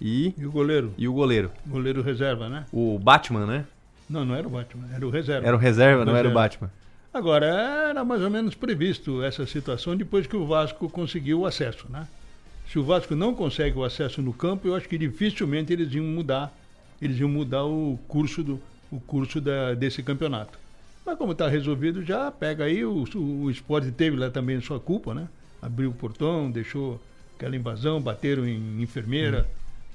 [0.00, 0.34] e.
[0.36, 0.92] E o goleiro.
[0.96, 1.50] E o goleiro.
[1.66, 2.64] Goleiro reserva, né?
[2.72, 3.64] O Batman, né?
[4.08, 5.46] Não, não era o Batman, era o reserva.
[5.46, 6.18] Era o reserva, o não reserva.
[6.18, 6.70] era o Batman.
[7.12, 7.46] Agora,
[7.90, 12.06] era mais ou menos previsto essa situação depois que o Vasco conseguiu o acesso, né?
[12.70, 16.04] Se o Vasco não consegue o acesso no campo, eu acho que dificilmente eles iam
[16.04, 16.52] mudar,
[17.00, 18.60] eles iam mudar o curso do
[18.90, 20.58] o curso da, desse campeonato.
[21.08, 25.14] Mas como está resolvido já, pega aí, o, o, esporte teve lá também sua culpa,
[25.14, 25.26] né?
[25.62, 27.00] Abriu o portão, deixou
[27.34, 29.48] aquela invasão, bateram em enfermeira.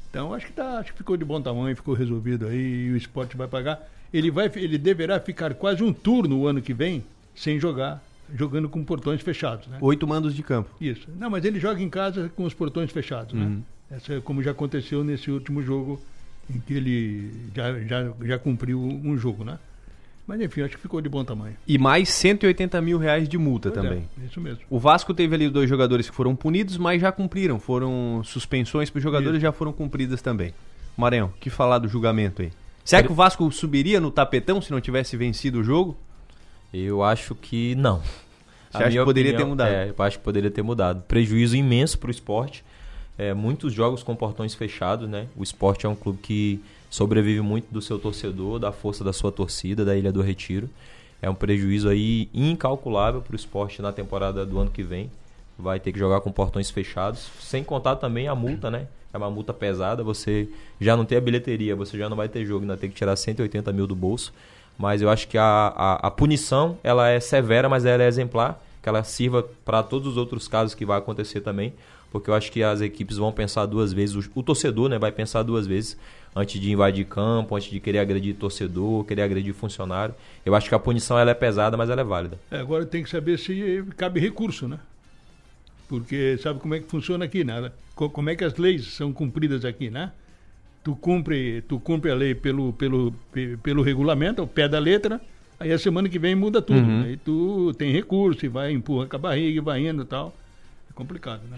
[0.09, 2.97] Então acho que tá, acho que ficou de bom tamanho, ficou resolvido aí e o
[2.97, 3.87] esporte vai pagar.
[4.11, 7.03] Ele vai, ele deverá ficar quase um turno o ano que vem
[7.35, 8.03] sem jogar,
[8.33, 9.77] jogando com portões fechados, né?
[9.81, 10.71] Oito mandos de campo.
[10.81, 11.07] Isso.
[11.19, 13.45] Não, mas ele joga em casa com os portões fechados, né?
[13.45, 13.61] Uhum.
[13.91, 16.01] Essa é como já aconteceu nesse último jogo
[16.49, 19.59] em que ele já, já, já cumpriu um jogo, né?
[20.25, 21.55] Mas enfim, acho que ficou de bom tamanho.
[21.67, 24.07] E mais 180 mil reais de multa Pois também.
[24.21, 24.61] é, isso mesmo.
[24.69, 27.59] O Vasco teve ali dois jogadores que foram punidos, mas já cumpriram.
[27.59, 30.53] Foram suspensões para os jogadores, já foram cumpridas também.
[30.95, 32.51] Maranhão, o que falar do julgamento aí?
[32.85, 35.97] Será que o Vasco subiria no tapetão se não tivesse vencido o jogo?
[36.73, 38.01] Eu acho que não.
[38.71, 39.71] Você acha que poderia opinião- ter mudado?
[39.71, 41.01] É, eu acho que poderia ter mudado.
[41.07, 42.63] Prejuízo imenso para o esporte.
[43.17, 45.27] É, muitos jogos com portões fechados, né?
[45.35, 46.59] O esporte é um clube que
[46.93, 50.69] sobrevive muito do seu torcedor, da força da sua torcida, da Ilha do Retiro.
[51.19, 55.09] É um prejuízo aí incalculável para o esporte na temporada do ano que vem.
[55.57, 58.85] Vai ter que jogar com portões fechados, sem contar também a multa, né?
[59.11, 60.47] É uma multa pesada, você
[60.79, 63.15] já não tem a bilheteria, você já não vai ter jogo, ainda tem que tirar
[63.15, 64.31] 180 mil do bolso.
[64.77, 68.63] Mas eu acho que a, a, a punição ela é severa, mas ela é exemplar,
[68.83, 71.73] que ela sirva para todos os outros casos que vai acontecer também,
[72.11, 75.11] porque eu acho que as equipes vão pensar duas vezes, o, o torcedor né, vai
[75.11, 75.97] pensar duas vezes
[76.35, 80.15] antes de invadir campo, antes de querer agredir torcedor, querer agredir funcionário.
[80.45, 82.37] Eu acho que a punição ela é pesada, mas ela é válida.
[82.49, 84.79] É, agora tem que saber se cabe recurso, né?
[85.87, 87.71] Porque sabe como é que funciona aqui, né?
[87.95, 90.11] Co- Como é que as leis são cumpridas aqui, né?
[90.83, 95.21] Tu cumpre, tu cumpre a lei pelo, pelo, pe- pelo regulamento, ao pé da letra,
[95.59, 96.79] aí a semana que vem muda tudo.
[96.79, 97.03] Uhum.
[97.03, 100.35] Aí tu tem recurso e vai, empurra com a barriga e vai indo e tal.
[100.89, 101.57] É complicado, né?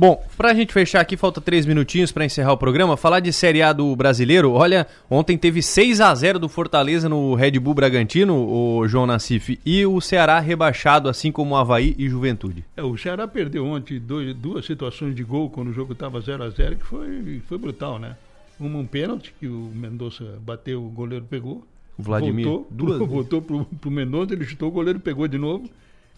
[0.00, 2.96] Bom, pra gente fechar aqui, falta três minutinhos pra encerrar o programa.
[2.96, 4.50] Falar de Série A do brasileiro.
[4.52, 9.60] Olha, ontem teve 6 a 0 do Fortaleza no Red Bull Bragantino, o João Nassif,
[9.62, 12.64] e o Ceará rebaixado, assim como o Havaí e Juventude.
[12.74, 16.44] É, o Ceará perdeu ontem dois- duas situações de gol quando o jogo estava 0
[16.44, 18.16] a 0 que foi, foi brutal, né?
[18.58, 21.62] Uma um pênalti que o Mendonça bateu, o goleiro pegou.
[21.98, 25.68] O Vladimir, voltou, duas voltou pro, pro Mendonça, ele chutou, o goleiro pegou de novo.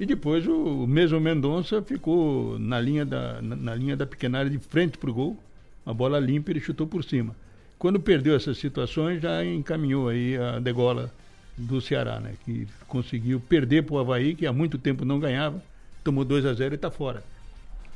[0.03, 4.41] E depois o, o mesmo Mendonça ficou na linha da, na, na linha da pequena
[4.41, 5.39] área de frente pro gol.
[5.87, 7.37] A bola limpa ele chutou por cima.
[7.79, 11.15] Quando perdeu essas situações, já encaminhou aí a degola
[11.57, 12.35] do Ceará, né?
[12.45, 15.63] Que conseguiu perder para o Havaí, que há muito tempo não ganhava,
[16.03, 17.23] tomou 2 a 0 e está fora.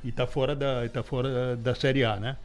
[0.05, 2.37] E está fora da tá fora da Série A, né?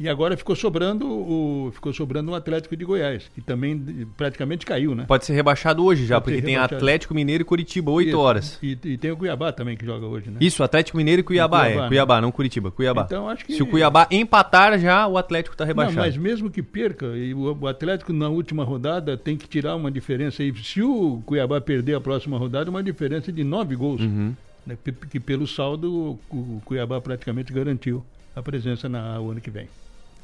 [0.00, 4.94] E agora ficou sobrando o ficou sobrando o Atlético de Goiás, que também praticamente caiu,
[4.94, 5.04] né?
[5.06, 6.56] Pode ser rebaixado hoje já, Pode porque tem.
[6.56, 8.18] Atlético Mineiro e Curitiba, 8 Isso.
[8.18, 8.58] horas.
[8.62, 10.38] E, e tem o Cuiabá também que joga hoje, né?
[10.40, 11.82] Isso, Atlético Mineiro e Cuiabá, Cuiabá, é.
[11.82, 11.88] né?
[11.88, 13.02] Cuiabá, não Curitiba, Cuiabá.
[13.02, 15.98] Então, acho que- Se o Cuiabá empatar já, o Atlético tá Não, rebaixado.
[15.98, 20.42] mas mesmo que perca, e o, Atlético na última rodada tem que tirar uma diferença
[20.42, 20.50] aí.
[20.64, 24.00] Se o Cuiabá perder a próxima rodada, uma diferença de nove gols.
[24.00, 24.34] Uhum.
[24.66, 24.78] né,
[25.10, 28.02] que, pelo saldo o, Cuiabá praticamente garantiu
[28.34, 29.68] a presença na ano que vem.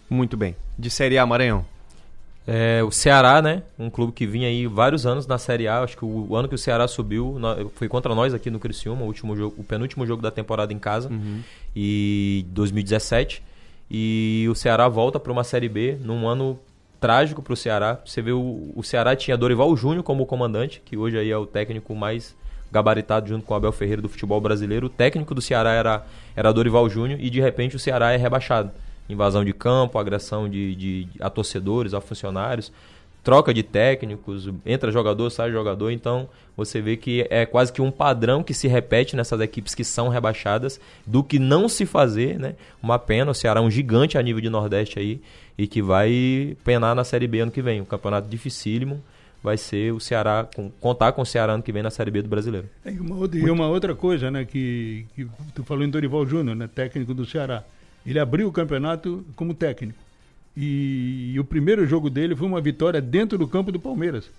[0.09, 0.55] Muito bem.
[0.79, 1.65] De Série A, Maranhão.
[2.47, 3.65] É, o Ceará, né?
[3.77, 5.81] Um clube que vinha aí vários anos na Série A.
[5.83, 7.37] Acho que o, o ano que o Ceará subiu
[7.75, 10.79] foi contra nós aqui no Criciúma, o último jogo, o penúltimo jogo da temporada em
[10.79, 11.11] casa,
[11.75, 13.43] e 2017.
[13.91, 16.59] E o Ceará volta para uma Série B num ano
[17.01, 17.99] trágico para o Ceará.
[18.05, 21.47] Você vê o, o Ceará tinha Dorival Júnior como comandante, que hoje aí é o
[21.47, 22.35] técnico mais
[22.71, 24.87] gabaritado junto com o Abel Ferreira do futebol brasileiro.
[24.87, 28.71] O técnico do Ceará era, era Dorival Júnior e de repente o Ceará é rebaixado.
[29.09, 32.73] Invasão de campo, agressão de, de, a torcedores, a funcionários,
[33.23, 35.91] troca de técnicos, entra jogador, sai jogador.
[35.91, 39.83] Então você vê que é quase que um padrão que se repete nessas equipes que
[39.83, 42.55] são rebaixadas do que não se fazer, né?
[42.83, 45.21] Uma pena, o Ceará é um gigante a nível de Nordeste aí
[45.59, 47.81] e que vai penar na Série B ano que vem.
[47.81, 49.03] Um campeonato dificílimo
[49.43, 52.23] vai ser o Ceará, com, contar com o Ceará ano que vem na Série B
[52.23, 52.69] do Brasileiro.
[52.85, 56.57] E uma outra, e uma outra coisa, né, que, que tu falou em Dorival Júnior,
[56.57, 57.65] né, técnico do Ceará.
[58.07, 59.99] Ele abriu o campeonato como técnico.
[60.57, 64.31] E, e o primeiro jogo dele foi uma vitória dentro do campo do Palmeiras.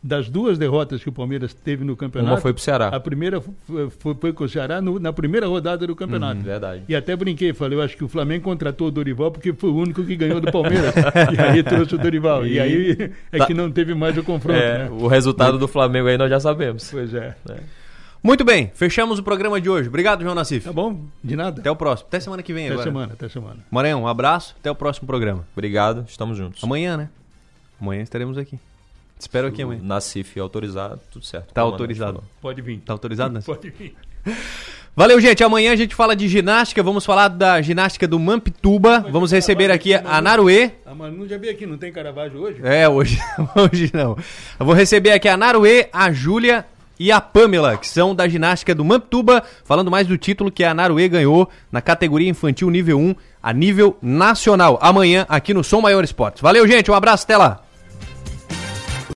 [0.00, 2.32] Das duas derrotas que o Palmeiras teve no campeonato.
[2.34, 2.86] Uma foi pro Ceará.
[2.88, 6.36] A primeira foi, foi, foi com o Ceará no- na primeira rodada do campeonato.
[6.38, 6.82] Uhum, verdade.
[6.88, 9.76] E até brinquei, falei, eu acho que o Flamengo contratou o Dorival porque foi o
[9.76, 10.94] único que ganhou do Palmeiras.
[11.36, 12.46] e aí trouxe o Dorival.
[12.46, 13.46] E, E- aí é Tá.
[13.46, 14.56] que não teve mais o confronto.
[14.58, 14.90] É, né?
[14.90, 16.88] O resultado do Flamengo aí nós já sabemos.
[16.92, 17.34] Pois é.
[18.28, 19.88] Muito bem, fechamos o programa de hoje.
[19.88, 20.66] Obrigado, João Nassif.
[20.66, 21.62] Tá bom, de nada.
[21.62, 22.08] Até o próximo.
[22.08, 22.90] Até semana que vem Até agora.
[22.90, 23.56] semana, até semana.
[23.70, 24.54] Maranhão, um abraço.
[24.60, 25.46] Até o próximo programa.
[25.54, 26.62] Obrigado, estamos juntos.
[26.62, 27.08] Amanhã, né?
[27.80, 28.58] Amanhã estaremos aqui.
[29.18, 29.80] Espero que amanhã.
[29.82, 31.54] Na CIF autorizar, tudo certo.
[31.54, 32.22] Tá autorizado.
[32.38, 32.80] Pode vir.
[32.80, 33.40] Tá autorizado, né?
[33.46, 33.96] Pode vir.
[34.94, 35.42] Valeu, gente.
[35.42, 36.82] Amanhã a gente fala de ginástica.
[36.82, 39.06] Vamos falar da ginástica do Mampituba.
[39.10, 40.72] Vamos receber aqui a Naruê.
[40.84, 42.60] A Manu já veio aqui, não tem Caravaggio hoje?
[42.62, 43.18] É, hoje,
[43.56, 44.18] hoje não.
[44.60, 46.66] Eu vou receber aqui a Naruê, a Júlia
[46.98, 50.74] e a Pamela, que são da ginástica do Mamptuba, falando mais do título que a
[50.74, 54.78] Naruê ganhou na categoria infantil nível 1 a nível nacional.
[54.82, 56.42] Amanhã aqui no Som Maior Esportes.
[56.42, 56.90] Valeu, gente.
[56.90, 57.62] Um abraço, até lá.